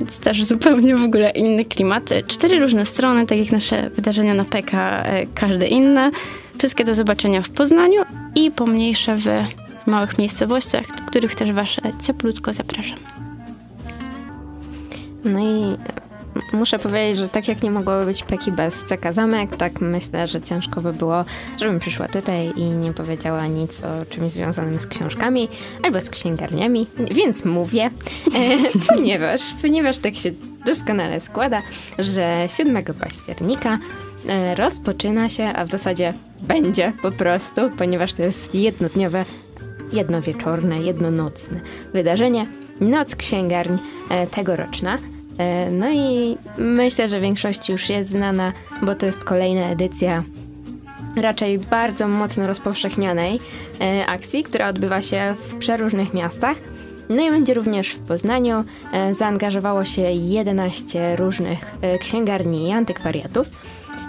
Więc 0.00 0.18
też 0.18 0.44
zupełnie 0.44 0.96
w 0.96 1.04
ogóle 1.04 1.30
inny 1.30 1.64
klimat. 1.64 2.10
Cztery 2.26 2.60
różne 2.60 2.86
strony, 2.86 3.26
tak 3.26 3.38
jak 3.38 3.52
nasze 3.52 3.90
wydarzenia 3.90 4.34
na 4.34 4.44
PK, 4.44 5.02
e, 5.02 5.26
każde 5.26 5.66
inne. 5.66 6.10
Wszystkie 6.58 6.84
do 6.84 6.94
zobaczenia 6.94 7.42
w 7.42 7.48
Poznaniu 7.48 8.02
i 8.34 8.50
pomniejsze 8.50 9.16
w 9.16 9.26
małych 9.86 10.18
miejscowościach, 10.18 10.86
do 10.86 11.10
których 11.10 11.34
też 11.34 11.52
Was 11.52 11.68
cieplutko 12.06 12.52
zapraszam. 12.52 12.98
No 15.24 15.40
i 15.40 15.76
muszę 16.52 16.78
powiedzieć, 16.78 17.18
że 17.18 17.28
tak 17.28 17.48
jak 17.48 17.62
nie 17.62 17.70
mogłoby 17.70 18.04
być 18.04 18.22
Peki 18.22 18.52
bez 18.52 18.74
CK 18.74 19.12
Zamek, 19.12 19.56
tak 19.56 19.80
myślę, 19.80 20.26
że 20.26 20.40
ciężko 20.40 20.80
by 20.80 20.92
było, 20.92 21.24
żebym 21.60 21.78
przyszła 21.78 22.08
tutaj 22.08 22.52
i 22.56 22.62
nie 22.62 22.92
powiedziała 22.92 23.46
nic 23.46 23.82
o 23.84 24.06
czymś 24.10 24.32
związanym 24.32 24.80
z 24.80 24.86
książkami 24.86 25.48
albo 25.82 26.00
z 26.00 26.10
księgarniami, 26.10 26.86
więc 27.10 27.44
mówię, 27.44 27.84
e, 27.84 27.90
ponieważ, 28.88 29.40
ponieważ 29.62 29.98
tak 29.98 30.14
się 30.14 30.30
doskonale 30.66 31.20
składa, 31.20 31.58
że 31.98 32.46
7 32.56 32.84
października 33.00 33.78
e, 34.28 34.54
rozpoczyna 34.54 35.28
się, 35.28 35.44
a 35.44 35.64
w 35.64 35.70
zasadzie 35.70 36.12
będzie 36.42 36.92
po 37.02 37.10
prostu, 37.10 37.60
ponieważ 37.78 38.14
to 38.14 38.22
jest 38.22 38.54
jednodniowe, 38.54 39.24
jednowieczorne, 39.92 40.80
jednonocne 40.80 41.60
wydarzenie, 41.92 42.46
Noc 42.80 43.16
Księgarń 43.16 43.76
e, 44.10 44.26
tegoroczna. 44.26 44.98
E, 45.38 45.70
No 45.70 45.90
i 45.90 46.38
myślę, 46.58 47.08
że 47.08 47.20
większości 47.20 47.72
już 47.72 47.88
jest 47.88 48.10
znana, 48.10 48.52
bo 48.82 48.94
to 48.94 49.06
jest 49.06 49.24
kolejna 49.24 49.70
edycja 49.70 50.22
raczej 51.16 51.58
bardzo 51.58 52.08
mocno 52.08 52.46
rozpowszechnianej 52.46 53.38
e, 53.80 54.06
akcji, 54.06 54.42
która 54.42 54.68
odbywa 54.68 55.02
się 55.02 55.34
w 55.38 55.54
przeróżnych 55.54 56.14
miastach. 56.14 56.56
No 57.08 57.22
i 57.22 57.30
będzie 57.30 57.54
również 57.54 57.88
w 57.88 57.98
Poznaniu. 57.98 58.64
E, 58.92 59.14
Zaangażowało 59.14 59.84
się 59.84 60.02
11 60.02 61.16
różnych 61.16 61.58
księgarni 62.00 62.68
i 62.68 62.72
antykwariatów. 62.72 63.46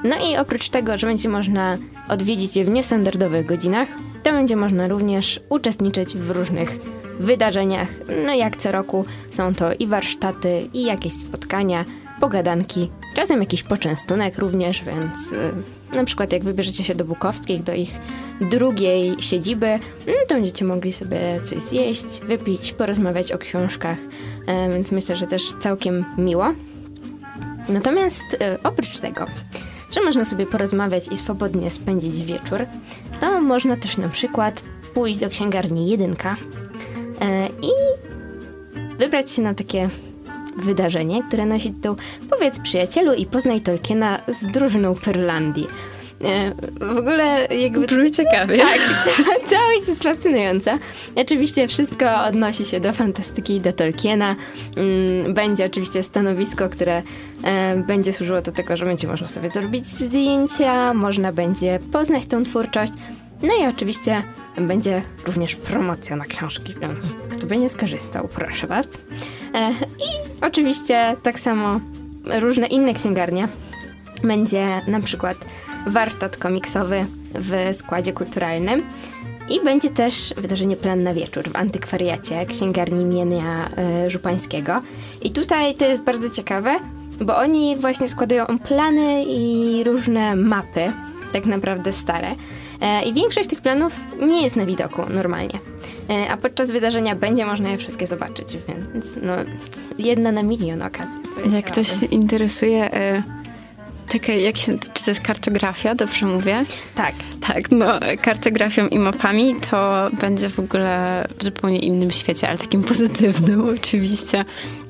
No 0.04 0.16
i 0.32 0.38
oprócz 0.38 0.70
tego, 0.70 0.98
że 0.98 1.08
będzie 1.08 1.30
można 1.30 1.78
odwiedzić 2.10 2.56
je 2.56 2.66
w 2.66 2.70
niestandardowych 2.70 3.46
godzinach, 3.46 3.88
to 4.24 4.32
będzie 4.32 4.56
można 4.56 4.88
również 4.88 5.40
uczestniczyć 5.50 6.18
w 6.18 6.30
różnych 6.30 6.78
wydarzeniach. 7.20 7.88
No 8.26 8.34
jak 8.34 8.58
co 8.58 8.72
roku 8.72 9.06
są 9.32 9.56
to 9.56 9.74
i 9.74 9.88
warsztaty, 9.88 10.68
i 10.74 10.86
jakieś 10.86 11.14
spotkania, 11.14 11.86
pogadanki, 12.20 12.92
czasem 13.16 13.40
jakiś 13.40 13.64
poczęstunek 13.64 14.38
również, 14.38 14.84
więc 14.84 15.32
y, 15.32 15.96
na 15.96 16.04
przykład 16.04 16.32
jak 16.32 16.44
wybierzecie 16.44 16.84
się 16.84 16.96
do 16.96 17.06
Bukowskich, 17.06 17.64
do 17.64 17.74
ich 17.74 17.92
drugiej 18.42 19.16
siedziby, 19.20 19.80
no 20.08 20.14
to 20.28 20.36
będziecie 20.36 20.66
mogli 20.66 20.94
sobie 20.94 21.20
coś 21.44 21.60
zjeść, 21.60 22.22
wypić, 22.28 22.74
porozmawiać 22.74 23.32
o 23.32 23.38
książkach, 23.38 23.98
e, 24.48 24.70
więc 24.70 24.92
myślę, 24.92 25.16
że 25.16 25.28
też 25.28 25.44
całkiem 25.54 26.06
miło. 26.18 26.46
Natomiast 27.70 28.38
e, 28.42 28.58
oprócz 28.64 29.00
tego, 29.00 29.26
że 29.92 30.02
można 30.04 30.26
sobie 30.26 30.46
porozmawiać 30.46 31.08
i 31.08 31.18
swobodnie 31.18 31.72
spędzić 31.72 32.24
wieczór, 32.24 32.66
to 33.20 33.42
można 33.42 33.78
też 33.78 33.98
na 33.98 34.10
przykład 34.10 34.64
pójść 34.94 35.20
do 35.20 35.30
księgarni 35.30 35.90
Jedynka 35.90 36.36
i 37.62 37.70
wybrać 38.98 39.32
się 39.32 39.42
na 39.42 39.54
takie 39.54 39.88
wydarzenie, 40.58 41.24
które 41.28 41.46
nosi 41.46 41.72
tytuł 41.72 41.96
Powiedz 42.30 42.60
przyjacielu 42.60 43.14
i 43.14 43.26
poznaj 43.26 43.62
Tolkiena 43.62 44.20
z 44.28 44.48
drużyną 44.48 44.94
Pyrlandii. 44.96 45.68
E, 46.24 46.52
W 46.94 46.98
ogóle 46.98 47.46
jakby... 47.46 47.86
Brzmi 47.88 48.12
ciekawie. 48.12 48.58
Tak, 48.66 48.80
ca- 49.06 49.50
całość 49.50 49.88
jest 49.88 50.04
fascynująca. 50.04 50.78
Oczywiście 51.16 51.68
wszystko 51.68 52.24
odnosi 52.24 52.66
się 52.66 52.80
do 52.80 52.94
fantastyki 52.94 53.56
i 53.56 53.62
do 53.62 53.74
Tolkiena. 53.74 54.36
Mm, 54.78 55.34
Będzie 55.34 55.66
oczywiście 55.66 56.04
stanowisko, 56.04 56.70
które 56.70 57.02
e, 57.44 57.76
będzie 57.88 58.14
służyło 58.14 58.42
do 58.42 58.52
tego, 58.52 58.78
że 58.78 58.86
będzie 58.86 59.08
można 59.08 59.28
sobie 59.28 59.50
zrobić 59.50 59.86
zdjęcia, 59.86 60.94
można 60.94 61.32
będzie 61.32 61.80
poznać 61.92 62.26
tą 62.26 62.44
twórczość. 62.44 62.94
No 63.42 63.54
i 63.62 63.68
oczywiście 63.68 64.24
będzie 64.58 65.02
również 65.26 65.56
promocja 65.56 66.16
na 66.16 66.26
książki, 66.26 66.74
więc 66.82 67.00
kto 67.30 67.48
by 67.48 67.58
nie 67.58 67.70
skorzystał, 67.70 68.28
proszę 68.28 68.68
was. 68.68 68.88
E, 69.54 69.72
I 70.00 70.08
oczywiście 70.42 71.16
tak 71.24 71.40
samo 71.40 71.80
różne 72.40 72.68
inne 72.68 72.94
księgarnie. 72.94 73.48
Będzie 74.24 74.68
na 74.88 75.02
przykład 75.02 75.38
warsztat 75.88 76.38
komiksowy 76.38 77.06
w 77.34 77.78
składzie 77.78 78.14
kulturalnym. 78.14 78.84
I 79.50 79.64
będzie 79.64 79.90
też 79.90 80.34
wydarzenie 80.38 80.76
Plan 80.76 81.04
na 81.04 81.14
wieczór 81.14 81.44
w 81.50 81.56
antykwariacie 81.56 82.46
księgarni 82.46 83.02
imienia 83.02 83.70
y, 84.06 84.10
Żupańskiego. 84.10 84.82
I 85.22 85.32
tutaj 85.32 85.76
to 85.76 85.86
jest 85.86 86.04
bardzo 86.04 86.30
ciekawe, 86.30 86.80
bo 87.22 87.38
oni 87.38 87.76
właśnie 87.76 88.08
składają 88.08 88.46
plany 88.60 89.24
i 89.24 89.84
różne 89.84 90.36
mapy, 90.36 90.92
tak 91.34 91.46
naprawdę 91.46 91.94
stare. 91.94 92.36
E, 92.82 93.04
I 93.04 93.14
większość 93.14 93.50
tych 93.50 93.62
planów 93.62 93.94
nie 94.20 94.42
jest 94.44 94.56
na 94.56 94.66
widoku 94.66 95.02
normalnie. 95.10 95.60
E, 96.10 96.32
A 96.32 96.38
podczas 96.38 96.72
wydarzenia 96.72 97.16
będzie 97.16 97.46
można 97.46 97.70
je 97.70 97.78
wszystkie 97.78 98.08
zobaczyć, 98.08 98.58
więc 98.68 99.06
no, 99.22 99.34
jedna 99.98 100.32
na 100.32 100.44
milion 100.44 100.82
okazji. 100.82 101.16
Jak 101.52 101.66
ktoś 101.66 102.00
się 102.00 102.06
interesuje, 102.06 102.94
e, 102.94 103.24
czekaj, 104.10 104.44
jak 104.44 104.58
się, 104.58 104.80
czy 104.80 105.04
to 105.06 105.12
jest 105.12 105.22
kartografia, 105.22 105.96
dobrze 105.96 106.26
mówię? 106.26 106.66
Tak, 106.96 107.16
Tak, 107.48 107.72
no 107.72 108.00
kartografią 108.22 108.88
i 108.88 109.00
mapami 109.00 109.56
to 109.72 110.10
będzie 110.22 110.50
w 110.50 110.60
ogóle 110.60 111.26
w 111.40 111.44
zupełnie 111.44 111.80
innym 111.80 112.12
świecie, 112.12 112.50
ale 112.50 112.58
takim 112.58 112.84
pozytywnym 112.84 113.66
oczywiście. 113.80 114.46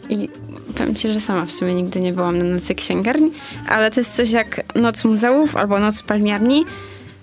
I 0.09 0.29
powiem 0.77 0.95
ci, 0.95 1.13
że 1.13 1.21
sama 1.21 1.45
w 1.45 1.51
sumie 1.51 1.73
nigdy 1.73 1.99
nie 2.01 2.13
byłam 2.13 2.37
na 2.37 2.43
nocy 2.43 2.75
księgarni, 2.75 3.31
ale 3.69 3.91
to 3.91 3.99
jest 3.99 4.13
coś 4.13 4.31
jak 4.31 4.61
noc 4.75 5.03
muzeów 5.03 5.55
albo 5.55 5.79
noc 5.79 6.01
palmiarni. 6.01 6.65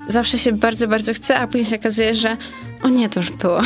Zawsze 0.08 0.38
się 0.38 0.52
bardzo, 0.52 0.88
bardzo 0.88 1.14
chce, 1.14 1.36
a 1.38 1.46
później 1.46 1.64
się 1.64 1.76
okazuje, 1.76 2.14
że 2.14 2.36
o 2.82 2.88
nie, 2.88 3.08
to 3.08 3.20
już 3.20 3.30
było. 3.30 3.60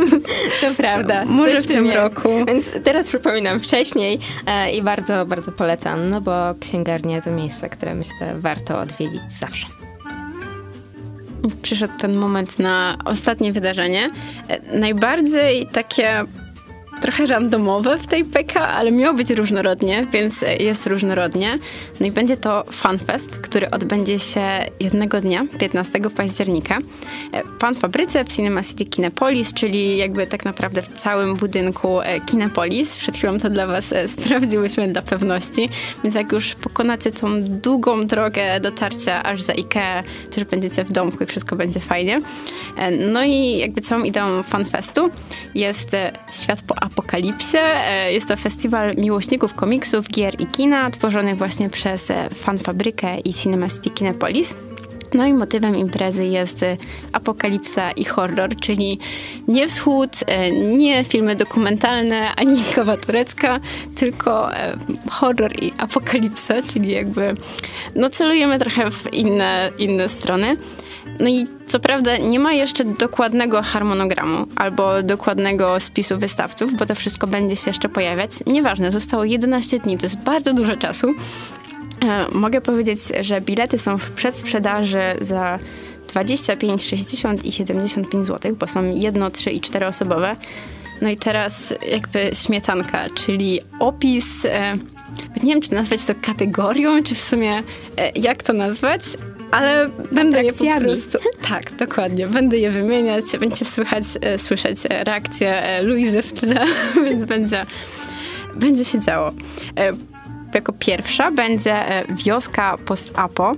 to 0.60 0.74
prawda. 0.76 1.24
może 1.24 1.56
Coś 1.56 1.64
w 1.64 1.68
tym 1.68 1.86
jest. 1.86 1.96
roku. 1.96 2.44
Więc 2.46 2.70
teraz 2.84 3.08
przypominam 3.08 3.60
wcześniej 3.60 4.18
e, 4.46 4.72
i 4.72 4.82
bardzo, 4.82 5.26
bardzo 5.26 5.52
polecam, 5.52 6.10
no 6.10 6.20
bo 6.20 6.54
księgarnia 6.60 7.20
to 7.20 7.30
miejsce, 7.30 7.68
które 7.68 7.94
myślę 7.94 8.34
warto 8.38 8.80
odwiedzić 8.80 9.22
zawsze. 9.38 9.66
Przyszedł 11.62 11.94
ten 11.98 12.16
moment 12.16 12.58
na 12.58 12.96
ostatnie 13.04 13.52
wydarzenie. 13.52 14.10
E, 14.48 14.78
Najbardziej 14.78 15.66
takie 15.72 16.24
trochę 17.04 17.26
randomowe 17.26 17.98
w 17.98 18.06
tej 18.06 18.24
PK, 18.24 18.68
ale 18.68 18.92
miało 18.92 19.16
być 19.16 19.30
różnorodnie, 19.30 20.02
więc 20.12 20.44
jest 20.60 20.86
różnorodnie. 20.86 21.58
No 22.00 22.06
i 22.06 22.10
będzie 22.10 22.36
to 22.36 22.64
FanFest, 22.72 23.38
który 23.38 23.70
odbędzie 23.70 24.18
się 24.18 24.40
jednego 24.80 25.20
dnia, 25.20 25.46
15 25.58 26.00
października. 26.16 26.78
Pan 27.58 27.74
Fabryce 27.74 28.24
w 28.24 28.28
Cinema 28.28 28.62
City 28.62 28.84
Kinepolis, 28.84 29.54
czyli 29.54 29.96
jakby 29.96 30.26
tak 30.26 30.44
naprawdę 30.44 30.82
w 30.82 30.88
całym 30.88 31.36
budynku 31.36 32.00
e, 32.00 32.20
Kinepolis. 32.20 32.96
Przed 32.96 33.16
chwilą 33.16 33.38
to 33.38 33.50
dla 33.50 33.66
was 33.66 33.92
e, 33.92 34.08
sprawdziłyśmy 34.14 34.92
dla 34.92 35.02
pewności, 35.02 35.68
więc 36.04 36.14
jak 36.14 36.32
już 36.32 36.54
pokonacie 36.54 37.12
tą 37.12 37.42
długą 37.42 38.06
drogę 38.06 38.60
dotarcia 38.60 39.22
aż 39.22 39.42
za 39.42 39.52
Ikea, 39.52 40.02
to 40.02 40.40
już 40.40 40.48
będziecie 40.48 40.84
w 40.84 40.92
domku 40.92 41.24
i 41.24 41.26
wszystko 41.26 41.56
będzie 41.56 41.80
fajnie. 41.80 42.20
E, 42.76 42.90
no 42.90 43.24
i 43.24 43.58
jakby 43.58 43.80
całą 43.80 44.02
ideą 44.02 44.42
FanFestu 44.42 45.10
jest 45.54 45.96
świat 46.32 46.62
po 46.62 46.82
apokalipsie. 46.94 47.58
Jest 48.10 48.28
to 48.28 48.36
festiwal 48.36 48.94
miłośników 48.96 49.54
komiksów, 49.54 50.08
gier 50.08 50.40
i 50.40 50.46
kina, 50.46 50.90
tworzony 50.90 51.34
właśnie 51.34 51.70
przez 51.70 52.12
Fanfabrykę 52.34 53.20
i 53.20 53.34
Cinema 53.34 53.68
City 53.68 53.90
Kinepolis. 53.90 54.54
No 55.14 55.26
i 55.26 55.32
motywem 55.32 55.76
imprezy 55.76 56.24
jest 56.24 56.62
y, 56.62 56.76
apokalipsa 57.12 57.90
i 57.90 58.04
horror, 58.04 58.56
czyli 58.56 58.98
nie 59.48 59.68
wschód, 59.68 60.10
nie 60.76 61.04
filmy 61.04 61.36
dokumentalne, 61.36 62.34
ani 62.36 62.62
kowa 62.74 62.96
turecka, 62.96 63.60
tylko 63.94 64.48
horror 65.10 65.62
i 65.62 65.72
apokalipsa, 65.78 66.54
czyli 66.72 66.92
jakby 66.92 67.34
no 67.94 68.10
celujemy 68.10 68.58
trochę 68.58 68.90
w 68.90 69.14
inne, 69.14 69.70
inne 69.78 70.08
strony. 70.08 70.56
No 71.20 71.28
i 71.28 71.46
co 71.66 71.80
prawda 71.80 72.16
nie 72.16 72.38
ma 72.38 72.52
jeszcze 72.52 72.84
dokładnego 72.84 73.62
harmonogramu 73.62 74.46
albo 74.56 75.02
dokładnego 75.02 75.80
spisu 75.80 76.18
wystawców, 76.18 76.76
bo 76.76 76.86
to 76.86 76.94
wszystko 76.94 77.26
będzie 77.26 77.56
się 77.56 77.70
jeszcze 77.70 77.88
pojawiać. 77.88 78.30
Nieważne, 78.46 78.92
zostało 78.92 79.24
11 79.24 79.78
dni, 79.78 79.98
to 79.98 80.06
jest 80.06 80.22
bardzo 80.22 80.54
dużo 80.54 80.76
czasu. 80.76 81.06
E, 82.02 82.26
mogę 82.32 82.60
powiedzieć, 82.60 82.98
że 83.20 83.40
bilety 83.40 83.78
są 83.78 83.98
w 83.98 84.10
przedsprzedaży 84.10 85.02
za 85.20 85.58
25, 86.08 86.84
60 86.84 87.44
i 87.44 87.52
75 87.52 88.26
zł, 88.26 88.56
bo 88.56 88.66
są 88.66 88.84
jedno, 88.94 89.30
trzy 89.30 89.50
i 89.50 89.60
cztery 89.60 89.86
osobowe. 89.86 90.36
No 91.02 91.08
i 91.08 91.16
teraz 91.16 91.74
jakby 91.90 92.30
śmietanka, 92.32 93.04
czyli 93.14 93.60
opis, 93.78 94.44
e, 94.44 94.74
nie 95.42 95.52
wiem 95.52 95.60
czy 95.60 95.72
nazwać 95.72 96.04
to 96.04 96.14
kategorią, 96.22 97.02
czy 97.02 97.14
w 97.14 97.20
sumie 97.20 97.62
e, 97.96 98.10
jak 98.14 98.42
to 98.42 98.52
nazwać, 98.52 99.02
ale 99.54 99.88
będę 100.12 100.42
je 100.42 100.52
po 100.52 100.80
prostu... 100.80 101.18
Tak, 101.48 101.72
dokładnie. 101.76 102.26
Będę 102.26 102.58
je 102.58 102.70
wymieniać, 102.70 103.24
będziecie 103.40 103.64
słychać, 103.64 104.04
słyszeć 104.38 104.78
reakcję 104.90 105.80
Luizy 105.82 106.22
w 106.22 106.32
tle, 106.32 106.66
więc 107.04 107.24
będzie, 107.24 107.62
będzie 108.56 108.84
się 108.84 109.00
działo 109.00 109.30
jako 110.54 110.72
pierwsza 110.72 111.30
będzie 111.30 111.74
e, 111.74 112.04
wioska 112.14 112.78
post-apo 112.84 113.54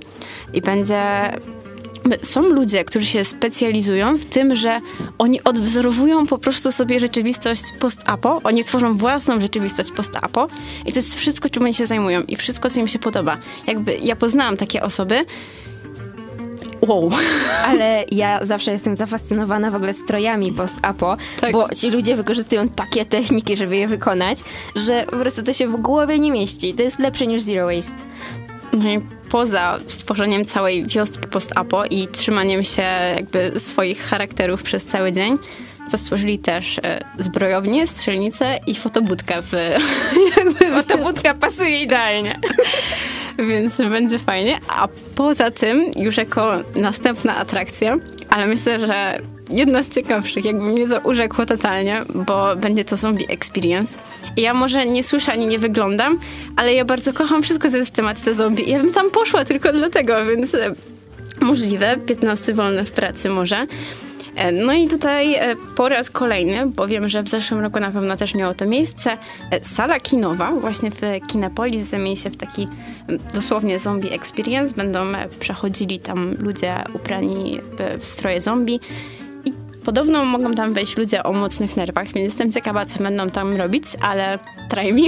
i 0.53 0.61
będzie 0.61 1.01
są 2.21 2.41
ludzie, 2.41 2.83
którzy 2.83 3.05
się 3.05 3.23
specjalizują 3.23 4.15
w 4.15 4.25
tym, 4.25 4.55
że 4.55 4.79
oni 5.17 5.43
odwzorowują 5.43 6.27
po 6.27 6.37
prostu 6.37 6.71
sobie 6.71 6.99
rzeczywistość 6.99 7.61
post-apo, 7.79 8.41
oni 8.43 8.63
tworzą 8.63 8.97
własną 8.97 9.41
rzeczywistość 9.41 9.91
post-apo 9.91 10.47
i 10.85 10.91
to 10.91 10.99
jest 10.99 11.15
wszystko, 11.15 11.49
czym 11.49 11.63
oni 11.63 11.73
się 11.73 11.85
zajmują 11.85 12.21
i 12.21 12.35
wszystko, 12.35 12.69
co 12.69 12.79
im 12.79 12.87
się 12.87 12.99
podoba. 12.99 13.37
Jakby 13.67 13.97
ja 14.01 14.15
poznałam 14.15 14.57
takie 14.57 14.83
osoby, 14.83 15.25
Wow. 16.81 17.09
Ale 17.65 18.05
ja 18.11 18.45
zawsze 18.45 18.71
jestem 18.71 18.95
zafascynowana 18.95 19.71
w 19.71 19.75
ogóle 19.75 19.93
strojami 19.93 20.53
post-apo, 20.53 21.17
tak. 21.41 21.51
bo 21.51 21.75
ci 21.75 21.89
ludzie 21.89 22.15
wykorzystują 22.15 22.69
takie 22.69 23.05
techniki, 23.05 23.57
żeby 23.57 23.77
je 23.77 23.87
wykonać, 23.87 24.39
że 24.75 25.05
po 25.09 25.17
prostu 25.17 25.43
to 25.43 25.53
się 25.53 25.67
w 25.67 25.81
głowie 25.81 26.19
nie 26.19 26.31
mieści. 26.31 26.73
To 26.73 26.83
jest 26.83 26.99
lepsze 26.99 27.27
niż 27.27 27.41
Zero 27.41 27.65
Waste. 27.65 28.03
No 28.73 28.89
i 28.89 28.99
poza 29.29 29.79
stworzeniem 29.87 30.45
całej 30.45 30.85
wioski 30.87 31.27
post-apo 31.27 31.85
i 31.85 32.07
trzymaniem 32.07 32.63
się 32.63 32.83
jakby 33.15 33.59
swoich 33.59 34.01
charakterów 34.01 34.63
przez 34.63 34.85
cały 34.85 35.11
dzień, 35.11 35.37
to 35.91 35.97
stworzyli 35.97 36.39
też 36.39 36.79
e, 36.79 36.99
zbrojownię, 37.19 37.87
strzelnicę 37.87 38.59
i 38.67 38.75
fotobudkę 38.75 39.41
w... 39.41 39.51
Fotobudka 40.75 41.33
pasuje 41.45 41.81
idealnie. 41.81 42.39
Więc 43.49 43.77
będzie 43.77 44.19
fajnie. 44.19 44.59
A 44.67 44.87
poza 45.15 45.51
tym, 45.51 45.91
już 45.95 46.17
jako 46.17 46.51
następna 46.75 47.35
atrakcja, 47.35 47.97
ale 48.29 48.47
myślę, 48.47 48.79
że 48.79 49.19
jedna 49.49 49.83
z 49.83 49.89
ciekawszych, 49.89 50.45
jakby 50.45 50.63
mnie 50.63 50.87
to 50.87 50.99
urzekło 50.99 51.45
totalnie, 51.45 52.01
bo 52.15 52.55
będzie 52.55 52.85
to 52.85 52.97
zombie 52.97 53.25
experience. 53.29 53.97
I 54.37 54.41
ja 54.41 54.53
może 54.53 54.85
nie 54.85 55.03
słyszę 55.03 55.31
ani 55.31 55.45
nie 55.45 55.59
wyglądam, 55.59 56.19
ale 56.55 56.73
ja 56.73 56.85
bardzo 56.85 57.13
kocham 57.13 57.43
wszystko, 57.43 57.71
co 57.71 57.77
jest 57.77 57.91
w 57.91 57.95
tematyce 57.95 58.33
zombie. 58.33 58.69
Ja 58.69 58.79
bym 58.79 58.93
tam 58.93 59.11
poszła 59.11 59.45
tylko 59.45 59.73
dlatego, 59.73 60.25
więc 60.25 60.55
e, 60.55 60.73
możliwe, 61.41 61.97
15 62.05 62.53
wolne 62.53 62.85
w 62.85 62.91
pracy 62.91 63.29
może. 63.29 63.67
E, 64.37 64.51
no 64.51 64.73
i 64.73 64.87
tutaj 64.87 65.33
e, 65.33 65.55
po 65.75 65.89
raz 65.89 66.09
kolejny, 66.11 66.65
bo 66.65 66.87
wiem, 66.87 67.09
że 67.09 67.23
w 67.23 67.29
zeszłym 67.29 67.59
roku 67.59 67.79
na 67.79 67.91
pewno 67.91 68.17
też 68.17 68.35
miało 68.35 68.53
to 68.53 68.65
miejsce, 68.65 69.17
e, 69.51 69.65
sala 69.65 69.99
kinowa 69.99 70.51
właśnie 70.51 70.91
w 70.91 71.01
Kinepolis 71.27 71.87
zamieni 71.87 72.17
się 72.17 72.29
w 72.29 72.37
taki 72.37 72.67
dosłownie 73.33 73.79
zombie 73.79 74.13
experience. 74.13 74.75
Będą 74.75 74.99
przechodzili 75.39 75.99
tam 75.99 76.35
ludzie 76.39 76.73
ubrani 76.93 77.59
w 77.99 78.07
stroje 78.07 78.41
zombie. 78.41 78.79
I 79.45 79.53
Podobno 79.85 80.25
mogą 80.25 80.55
tam 80.55 80.73
wejść 80.73 80.97
ludzie 80.97 81.23
o 81.23 81.33
mocnych 81.33 81.77
nerwach, 81.77 82.07
więc 82.07 82.25
jestem 82.25 82.51
ciekawa, 82.51 82.85
co 82.85 83.03
będą 83.03 83.29
tam 83.29 83.53
robić, 83.53 83.83
ale 84.01 84.39
try 84.69 84.93
me. 84.93 85.01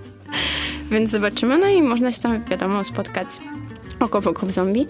więc 0.90 1.10
zobaczymy. 1.10 1.58
No 1.58 1.66
i 1.66 1.82
można 1.82 2.12
się 2.12 2.20
tam, 2.20 2.44
wiadomo, 2.44 2.84
spotkać 2.84 3.28
oko 4.00 4.20
w 4.20 4.28
oko 4.28 4.46
w 4.46 4.52
zombie. 4.52 4.86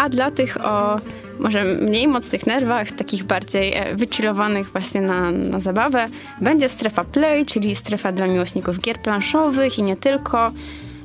A 0.00 0.08
dla 0.08 0.30
tych 0.30 0.64
o 0.64 0.98
może 1.38 1.64
mniej 1.64 2.08
mocnych 2.08 2.46
nerwach, 2.46 2.92
takich 2.92 3.24
bardziej 3.24 3.74
e, 3.74 3.94
wychillowanych 3.96 4.72
właśnie 4.72 5.00
na, 5.00 5.30
na 5.30 5.60
zabawę, 5.60 6.06
będzie 6.40 6.68
strefa 6.68 7.04
play, 7.04 7.46
czyli 7.46 7.74
strefa 7.74 8.12
dla 8.12 8.26
miłośników 8.26 8.78
gier 8.78 8.98
planszowych 8.98 9.78
i 9.78 9.82
nie 9.82 9.96
tylko. 9.96 10.50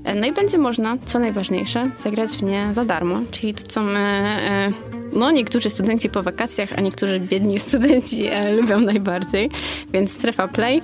E, 0.03 0.15
no 0.15 0.27
i 0.27 0.31
będzie 0.31 0.57
można, 0.57 0.97
co 1.05 1.19
najważniejsze, 1.19 1.83
zagrać 1.97 2.29
w 2.29 2.43
nie 2.43 2.67
za 2.71 2.85
darmo, 2.85 3.15
czyli 3.31 3.53
to, 3.53 3.67
co 3.67 3.81
my, 3.81 3.99
e, 3.99 4.69
no 5.13 5.31
niektórzy 5.31 5.69
studenci 5.69 6.09
po 6.09 6.23
wakacjach, 6.23 6.69
a 6.77 6.81
niektórzy 6.81 7.19
biedni 7.19 7.59
studenci 7.59 8.29
lubią 8.61 8.79
najbardziej, 8.79 9.49
więc 9.93 10.11
strefa 10.11 10.47
play. 10.47 10.81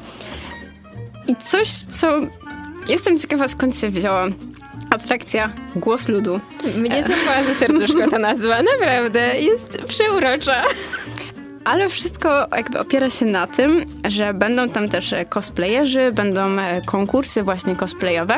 I 1.28 1.36
coś, 1.36 1.70
co 1.70 2.08
jestem 2.90 3.20
ciekawa 3.20 3.48
skąd 3.48 3.78
się 3.78 3.90
wzięła 3.90 4.28
Atrakcja 4.92 5.50
Głos 5.76 6.10
Ludu. 6.10 6.40
Mnie 6.76 7.04
zapała 7.04 7.44
ze 7.44 7.56
serduszko 7.56 8.10
ta 8.10 8.20
nazwa, 8.20 8.64
naprawdę. 8.64 9.42
Jest 9.42 9.78
przeurocza. 9.88 10.64
Ale 11.64 11.90
wszystko 11.90 12.48
jakby 12.58 12.80
opiera 12.80 13.10
się 13.10 13.26
na 13.26 13.48
tym, 13.48 13.86
że 14.08 14.34
będą 14.34 14.70
tam 14.70 14.90
też 14.90 15.16
cosplayerzy, 15.30 16.12
będą 16.12 16.42
konkursy 16.86 17.44
właśnie 17.44 17.76
cosplayowe. 17.76 18.38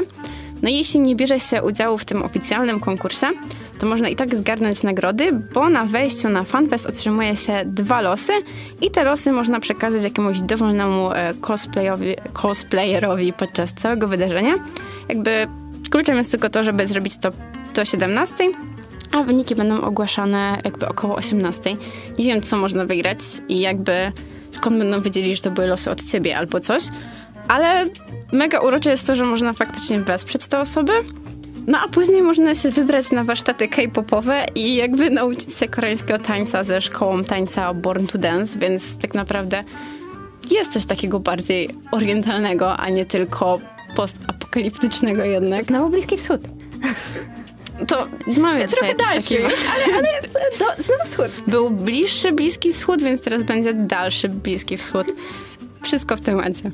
No 0.63 0.70
i 0.70 0.74
jeśli 0.78 1.00
nie 1.00 1.16
bierze 1.16 1.39
się 1.39 1.63
udziału 1.63 1.98
w 1.98 2.06
tym 2.06 2.24
oficjalnym 2.24 2.80
konkursie, 2.80 3.28
to 3.80 3.86
można 3.86 4.10
i 4.10 4.16
tak 4.16 4.36
zgarnąć 4.36 4.84
nagrody, 4.84 5.32
bo 5.54 5.70
na 5.70 5.86
wejściu 5.86 6.30
na 6.30 6.44
FanFest 6.44 6.86
otrzymuje 6.86 7.36
się 7.36 7.62
dwa 7.66 8.02
losy 8.02 8.34
i 8.82 8.92
te 8.92 9.04
losy 9.04 9.32
można 9.32 9.60
przekazać 9.60 10.04
jakiemuś 10.04 10.39
dowolnemu 10.39 11.12
e, 11.12 11.34
cosplayowi, 11.42 12.16
cosplayerowi 12.34 13.34
podczas 13.34 13.74
całego 13.74 14.08
wydarzenia. 14.08 14.54
Jakby 15.10 15.48
Kluczem 15.89 16.17
jest 16.17 16.32
tylko 16.32 16.50
to, 16.50 16.63
żeby 16.63 16.88
zrobić 16.88 17.17
to 17.17 17.32
do 17.74 17.86
17, 17.86 18.36
a 19.12 19.24
wyniki 19.24 19.56
będą 19.56 19.82
ogłaszane 19.82 20.58
jakby 20.65 20.88
około 20.88 21.15
18. 21.15 21.76
Nie 22.19 22.26
wiem, 22.26 22.41
co 22.41 22.58
można 22.58 22.86
wygrać 22.86 23.19
i 23.50 23.60
jakby 23.60 24.12
skąd 24.52 24.78
będą 24.78 25.02
wiedzieli, 25.02 25.36
że 25.36 25.41
to 25.41 25.52
były 25.52 25.67
losy 25.67 25.91
od 25.91 26.12
ciebie 26.12 26.38
albo 26.38 26.60
coś, 26.60 26.84
ale 27.48 27.86
mega 28.32 28.60
urocze 28.60 28.89
jest 28.89 29.08
to, 29.08 29.15
że 29.15 29.24
można 29.24 29.54
faktycznie 29.54 30.00
wesprzeć 30.00 30.48
te 30.48 30.60
osoby, 30.60 30.93
no 31.67 31.80
a 31.80 31.88
później 31.88 32.22
można 32.22 32.56
się 32.56 32.69
wybrać 32.69 33.12
na 33.12 33.24
warsztaty 33.24 33.67
K-popowe 33.67 34.46
i 34.56 34.76
jakby 34.76 35.10
nauczyć 35.10 35.58
się 35.58 35.67
koreańskiego 35.67 36.19
tańca 36.19 36.63
ze 36.63 36.82
szkołą 36.82 37.24
tańca 37.24 37.74
Born 37.74 38.08
to 38.08 38.17
Dance, 38.17 38.60
więc 38.60 38.98
tak 38.98 39.13
naprawdę 39.13 39.63
jest 40.52 40.74
coś 40.74 40.86
takiego 40.86 41.19
bardziej 41.19 41.69
orientalnego, 41.91 42.78
a 42.78 42.89
nie 42.89 43.06
tylko 43.06 43.60
postapokaliptycznego 44.54 45.24
jednak. 45.24 45.66
Znowu 45.66 45.89
Bliski 45.89 46.18
Wschód. 46.18 46.42
To 47.88 48.08
mamy 48.38 48.68
trochę 48.68 48.96
dalszy, 48.96 49.46
ale, 49.46 49.86
ale 49.98 50.08
do, 50.60 50.84
znowu 50.84 51.04
wschód. 51.06 51.32
Był 51.48 51.70
bliższy 51.70 52.32
Bliski 52.32 52.74
Wschód, 52.74 53.02
więc 53.02 53.22
teraz 53.22 53.44
będzie 53.44 53.74
dalszy 53.74 54.30
Bliski 54.30 54.78
Wschód. 54.78 55.08
Wszystko 55.84 56.18
w 56.18 56.22
temacie. 56.22 56.72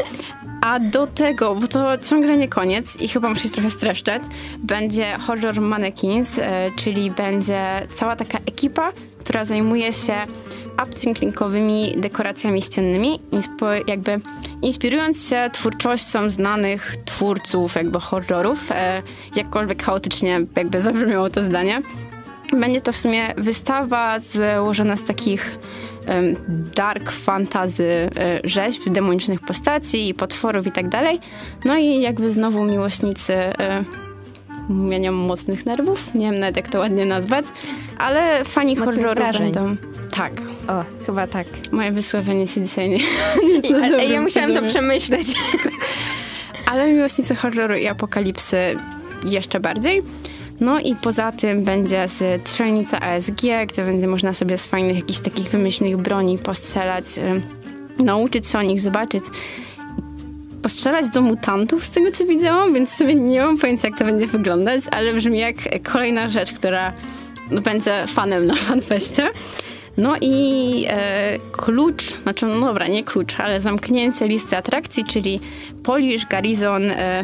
A 0.62 0.80
do 0.80 1.08
tego, 1.08 1.56
bo 1.56 1.68
to 1.68 1.98
ciągle 1.98 2.38
nie 2.38 2.48
koniec 2.48 3.02
i 3.02 3.08
chyba 3.08 3.30
muszę 3.30 3.44
się 3.44 3.50
trochę 3.50 3.70
streszczać, 3.70 4.22
będzie 4.58 5.18
Horror 5.28 5.62
Mannequins, 5.62 6.40
e, 6.40 6.72
czyli 6.76 7.12
będzie 7.12 7.88
cała 7.94 8.16
taka 8.16 8.38
ekipa, 8.46 8.92
która 9.20 9.46
zajmuje 9.46 9.94
się 9.94 10.14
upcynklingowymi 10.84 11.94
dekoracjami 11.98 12.62
ściennymi, 12.62 13.20
jakby 13.88 14.20
inspirując 14.62 15.30
się 15.30 15.50
twórczością 15.54 16.30
znanych 16.30 16.96
twórców 17.06 17.76
jakby 17.76 18.00
horrorów, 18.00 18.72
e, 18.72 19.02
jakkolwiek 19.36 19.84
chaotycznie 19.84 20.42
jakby 20.56 20.82
zabrzmiało 20.82 21.30
to 21.30 21.44
zdanie. 21.44 21.82
Będzie 22.60 22.82
to 22.82 22.92
w 22.92 22.98
sumie 22.98 23.34
wystawa 23.38 24.20
złożona 24.20 24.98
z 24.98 25.04
takich 25.04 25.60
dark 26.76 27.12
fantasy 27.12 28.10
e, 28.18 28.42
rzeźb, 28.44 28.82
demonicznych 28.90 29.40
postaci, 29.40 30.14
potworów 30.14 30.68
i 30.68 30.72
tak 30.72 30.90
dalej. 30.90 31.20
No 31.66 31.78
i 31.78 32.02
jakby 32.02 32.34
znowu 32.34 32.64
miłośnicy 32.64 33.34
e, 33.34 33.84
mienia 34.70 35.12
mocnych 35.12 35.66
nerwów, 35.66 36.14
nie 36.16 36.32
wiem 36.32 36.40
nawet 36.40 36.56
jak 36.56 36.70
to 36.70 36.80
ładnie 36.80 37.06
nazwać, 37.06 37.46
ale 37.98 38.46
fani 38.46 38.76
Mocnych 38.76 38.96
horroru 38.96 39.22
wrażeń. 39.22 39.54
będą... 39.54 39.99
Tak, 40.12 40.32
O, 40.68 40.84
chyba 41.06 41.28
tak. 41.28 41.48
moje 41.72 41.92
wysłowienie 41.92 42.48
się 42.48 42.64
dzisiaj 42.64 42.90
nie... 42.90 42.98
I, 43.70 43.72
na 43.72 43.78
ale 43.78 43.90
dobrym 43.90 44.12
ja 44.12 44.22
musiałam 44.22 44.54
to 44.54 44.62
przemyśleć. 44.62 45.28
Ale 46.72 46.94
miłośnicy 46.94 47.36
horroru 47.36 47.76
i 47.76 47.88
apokalipsy 47.88 48.58
jeszcze 49.26 49.60
bardziej. 49.60 50.02
No 50.60 50.80
i 50.80 50.96
poza 50.96 51.32
tym 51.32 51.64
będzie 51.64 52.08
z 52.08 52.48
strzelnica 52.48 53.00
ASG, 53.00 53.42
gdzie 53.68 53.86
będzie 53.86 54.08
można 54.08 54.34
sobie 54.34 54.58
z 54.58 54.66
fajnych 54.66 54.96
jakichś 54.96 55.20
takich 55.20 55.50
wymyślnych 55.50 55.98
broni 55.98 56.38
postrzelać, 56.38 57.06
nauczyć 58.00 58.48
się 58.48 58.58
o 58.58 58.62
nich, 58.62 58.82
zobaczyć. 58.82 59.24
Postrzelać 60.62 61.10
do 61.10 61.22
mutantów 61.22 61.84
z 61.86 61.92
tego, 61.92 62.12
co 62.12 62.26
widziałam, 62.26 62.74
więc 62.74 62.90
sobie 62.90 63.16
nie 63.16 63.42
mam 63.42 63.58
pojęcia, 63.58 63.88
jak 63.88 63.98
to 63.98 64.06
będzie 64.06 64.28
wyglądać, 64.28 64.84
ale 64.92 65.14
brzmi 65.14 65.40
jak 65.40 65.56
kolejna 65.84 66.30
rzecz, 66.30 66.52
która 66.52 66.94
no, 67.52 67.62
będzie 67.62 68.06
fanem 68.08 68.46
na 68.46 68.56
fanfeście. 68.56 69.28
No 70.00 70.16
i 70.22 70.86
e, 70.90 71.40
klucz, 71.52 72.18
znaczy 72.18 72.46
no 72.46 72.60
dobra, 72.68 72.88
nie 72.88 73.04
klucz, 73.04 73.40
ale 73.40 73.62
zamknięcie 73.62 74.28
listy 74.28 74.58
atrakcji, 74.58 75.06
czyli 75.06 75.40
Polish 75.84 76.26
Garrison, 76.26 76.92
e, 76.92 77.24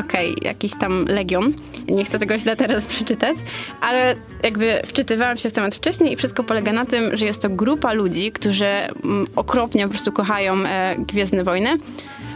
okej, 0.00 0.36
jakiś 0.42 0.72
tam 0.78 1.04
Legion. 1.08 1.52
Nie 1.88 2.04
chcę 2.04 2.18
tego 2.18 2.38
źle 2.38 2.56
teraz 2.56 2.84
przeczytać, 2.84 3.36
ale 3.80 4.14
jakby 4.42 4.80
wczytywałam 4.86 5.38
się 5.38 5.50
w 5.50 5.52
temat 5.52 5.74
wcześniej 5.74 6.12
i 6.12 6.16
wszystko 6.16 6.44
polega 6.44 6.72
na 6.72 6.84
tym, 6.84 7.16
że 7.16 7.26
jest 7.26 7.42
to 7.42 7.48
grupa 7.48 7.92
ludzi, 7.92 8.32
którzy 8.32 8.66
mm, 8.66 9.26
okropnie 9.36 9.84
po 9.84 9.90
prostu 9.90 10.12
kochają 10.12 10.54
e, 10.66 10.96
Gwiezdne 10.98 11.44
Wojny, 11.44 11.78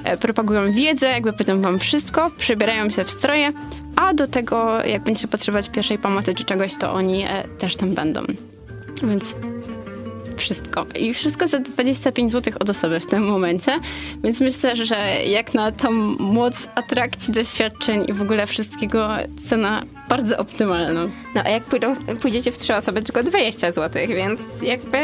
e, 0.04 0.16
propagują 0.16 0.72
wiedzę, 0.72 1.06
jakby 1.06 1.32
powiedzą 1.32 1.60
wam 1.60 1.78
wszystko, 1.78 2.30
przebierają 2.38 2.90
się 2.90 3.04
w 3.04 3.10
stroje, 3.10 3.52
a 3.96 4.14
do 4.14 4.26
tego, 4.26 4.84
jak 4.84 5.02
będziecie 5.02 5.28
potrzebować 5.28 5.68
pierwszej 5.68 5.98
pomocy 5.98 6.34
czy 6.34 6.44
czegoś, 6.44 6.74
to 6.74 6.92
oni 6.92 7.24
e, 7.24 7.44
też 7.58 7.76
tam 7.76 7.94
będą. 7.94 8.22
Więc 9.02 9.34
wszystko. 10.36 10.86
I 10.98 11.14
wszystko 11.14 11.48
za 11.48 11.58
25 11.58 12.32
zł 12.32 12.54
od 12.60 12.70
osoby 12.70 13.00
w 13.00 13.06
tym 13.06 13.26
momencie. 13.26 13.72
Więc 14.24 14.40
myślę, 14.40 14.76
że 14.76 14.96
jak 15.24 15.54
na 15.54 15.72
tą 15.72 15.90
moc 16.18 16.54
atrakcji, 16.74 17.34
doświadczeń 17.34 18.04
i 18.08 18.12
w 18.12 18.22
ogóle 18.22 18.46
wszystkiego 18.46 19.08
cena 19.48 19.82
bardzo 20.08 20.36
optymalna. 20.36 21.00
No 21.34 21.42
a 21.44 21.48
jak 21.48 21.64
pójdą, 21.64 21.96
pójdziecie 22.20 22.52
w 22.52 22.58
trzy 22.58 22.74
osoby, 22.74 23.02
tylko 23.02 23.22
20 23.22 23.70
zł, 23.70 24.02
więc 24.08 24.40
jakby 24.62 24.98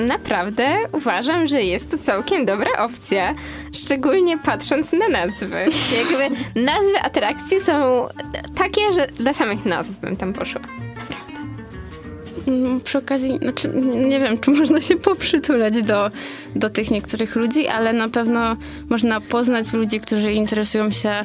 naprawdę 0.00 0.76
uważam, 0.92 1.46
że 1.46 1.62
jest 1.62 1.90
to 1.90 1.98
całkiem 1.98 2.44
dobra 2.44 2.70
opcja. 2.78 3.34
Szczególnie 3.72 4.38
patrząc 4.38 4.92
na 4.92 5.08
nazwy. 5.08 5.66
Jakby 5.98 6.36
nazwy 6.60 7.00
atrakcji 7.02 7.60
są 7.60 8.08
takie, 8.56 8.92
że 8.92 9.06
dla 9.06 9.32
samych 9.34 9.64
nazw 9.64 9.90
bym 9.90 10.16
tam 10.16 10.32
poszła. 10.32 10.60
Przy 12.84 12.98
okazji, 12.98 13.38
znaczy, 13.38 13.68
nie 14.08 14.20
wiem, 14.20 14.38
czy 14.38 14.50
można 14.50 14.80
się 14.80 14.96
poprzytulać 14.96 15.82
do, 15.82 16.10
do 16.56 16.70
tych 16.70 16.90
niektórych 16.90 17.36
ludzi, 17.36 17.68
ale 17.68 17.92
na 17.92 18.08
pewno 18.08 18.56
można 18.88 19.20
poznać 19.20 19.72
ludzi, 19.72 20.00
którzy 20.00 20.32
interesują 20.32 20.90
się 20.90 21.24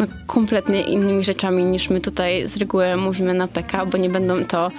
no, 0.00 0.06
kompletnie 0.26 0.82
innymi 0.82 1.24
rzeczami 1.24 1.64
niż 1.64 1.90
my 1.90 2.00
tutaj 2.00 2.48
z 2.48 2.56
reguły 2.56 2.96
mówimy 2.96 3.34
na 3.34 3.48
PK, 3.48 3.86
bo 3.86 3.98
nie 3.98 4.10
będą 4.10 4.44
to 4.44 4.70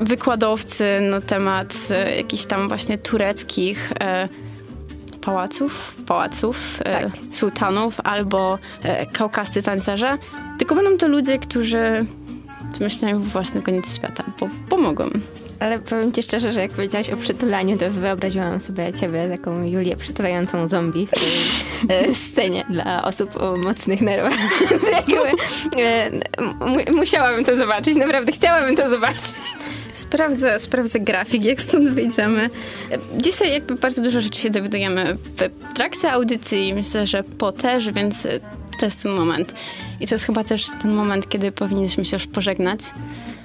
wykładowcy 0.00 1.00
na 1.00 1.20
temat 1.20 1.74
e, 1.90 2.16
jakichś 2.16 2.44
tam 2.44 2.68
właśnie 2.68 2.98
tureckich 2.98 3.92
e, 4.00 4.28
pałaców, 5.20 5.94
pałaców, 6.06 6.56
e, 6.80 6.84
Tak. 6.84 7.10
sułtanów 7.32 8.00
albo 8.04 8.58
e, 8.82 9.06
kaukascy 9.06 9.62
tancerze, 9.62 10.18
tylko 10.58 10.74
będą 10.74 10.98
to 10.98 11.08
ludzie, 11.08 11.38
którzy 11.38 12.06
wymyślają 12.78 13.20
własny 13.20 13.62
koniec 13.62 13.96
świata, 13.96 14.24
bo 14.40 14.48
pomogą. 14.68 15.10
Ale 15.60 15.78
powiem 15.78 16.12
ci 16.12 16.22
szczerze, 16.22 16.52
że 16.52 16.60
jak 16.60 16.70
powiedziałaś 16.70 17.10
o 17.10 17.16
przytulaniu, 17.16 17.78
to 17.78 17.90
wyobraziłam 17.90 18.60
sobie 18.60 18.92
ciebie, 19.00 19.28
taką 19.28 19.64
Julię 19.64 19.96
przytulającą 19.96 20.68
zombie 20.68 21.06
w 21.06 21.10
tej 21.88 22.14
scenie 22.14 22.64
dla 22.70 23.02
osób 23.02 23.36
o 23.40 23.54
mocnych 23.56 24.00
nerwach. 24.00 24.34
Jakby, 24.92 25.42
e, 25.82 26.10
mu- 26.60 26.96
musiałabym 26.96 27.44
to 27.44 27.56
zobaczyć, 27.56 27.96
naprawdę 27.96 28.32
chciałabym 28.32 28.76
to 28.76 28.90
zobaczyć. 28.90 29.34
Sprawdzę, 29.94 30.60
sprawdzę 30.60 31.00
grafik, 31.00 31.44
jak 31.44 31.60
stąd 31.60 31.90
wyjdziemy. 31.90 32.50
Dzisiaj 33.16 33.52
jakby 33.52 33.74
bardzo 33.74 34.02
dużo 34.02 34.20
rzeczy 34.20 34.40
się 34.40 34.50
dowiadujemy 34.50 35.14
w 35.14 35.74
trakcie 35.74 36.12
audycji, 36.12 36.74
myślę, 36.74 37.06
że 37.06 37.22
po 37.38 37.52
też, 37.52 37.90
więc 37.92 38.26
to 38.80 38.86
jest 38.86 39.02
ten 39.02 39.12
moment. 39.12 39.54
I 40.00 40.06
to 40.06 40.14
jest 40.14 40.24
chyba 40.24 40.44
też 40.44 40.66
ten 40.82 40.94
moment, 40.94 41.28
kiedy 41.28 41.52
powinniśmy 41.52 42.04
się 42.04 42.16
już 42.16 42.26
pożegnać. 42.26 42.80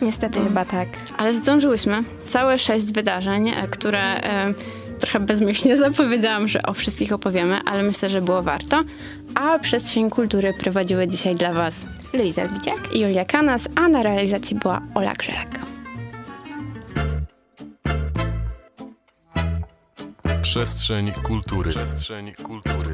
Niestety 0.01 0.39
chyba 0.41 0.65
tak. 0.65 0.87
Ale 1.17 1.33
zdążyłyśmy. 1.33 2.03
Całe 2.23 2.57
sześć 2.57 2.91
wydarzeń, 2.91 3.49
e, 3.49 3.67
które 3.67 4.23
e, 4.23 4.53
trochę 4.99 5.19
bezmyślnie 5.19 5.77
zapowiedziałam, 5.87 6.47
że 6.47 6.61
o 6.63 6.73
wszystkich 6.73 7.13
opowiemy, 7.13 7.59
ale 7.65 7.83
myślę, 7.83 8.09
że 8.09 8.21
było 8.21 8.43
warto. 8.43 8.83
A 9.35 9.59
Przestrzeń 9.59 10.09
Kultury 10.09 10.53
prowadziły 10.59 11.07
dzisiaj 11.07 11.35
dla 11.35 11.53
Was 11.53 11.85
Luiza 12.13 12.45
Zbiciak. 12.45 12.95
Julia 12.95 13.25
Kanas, 13.25 13.67
a 13.75 13.87
na 13.87 14.03
realizacji 14.03 14.55
była 14.55 14.81
Ola 14.95 15.13
Grzelak. 15.13 15.59
Przestrzeń 20.41 21.11
kultury. 21.11 21.73
Przestrzeń 21.73 22.33
kultury. 22.33 22.93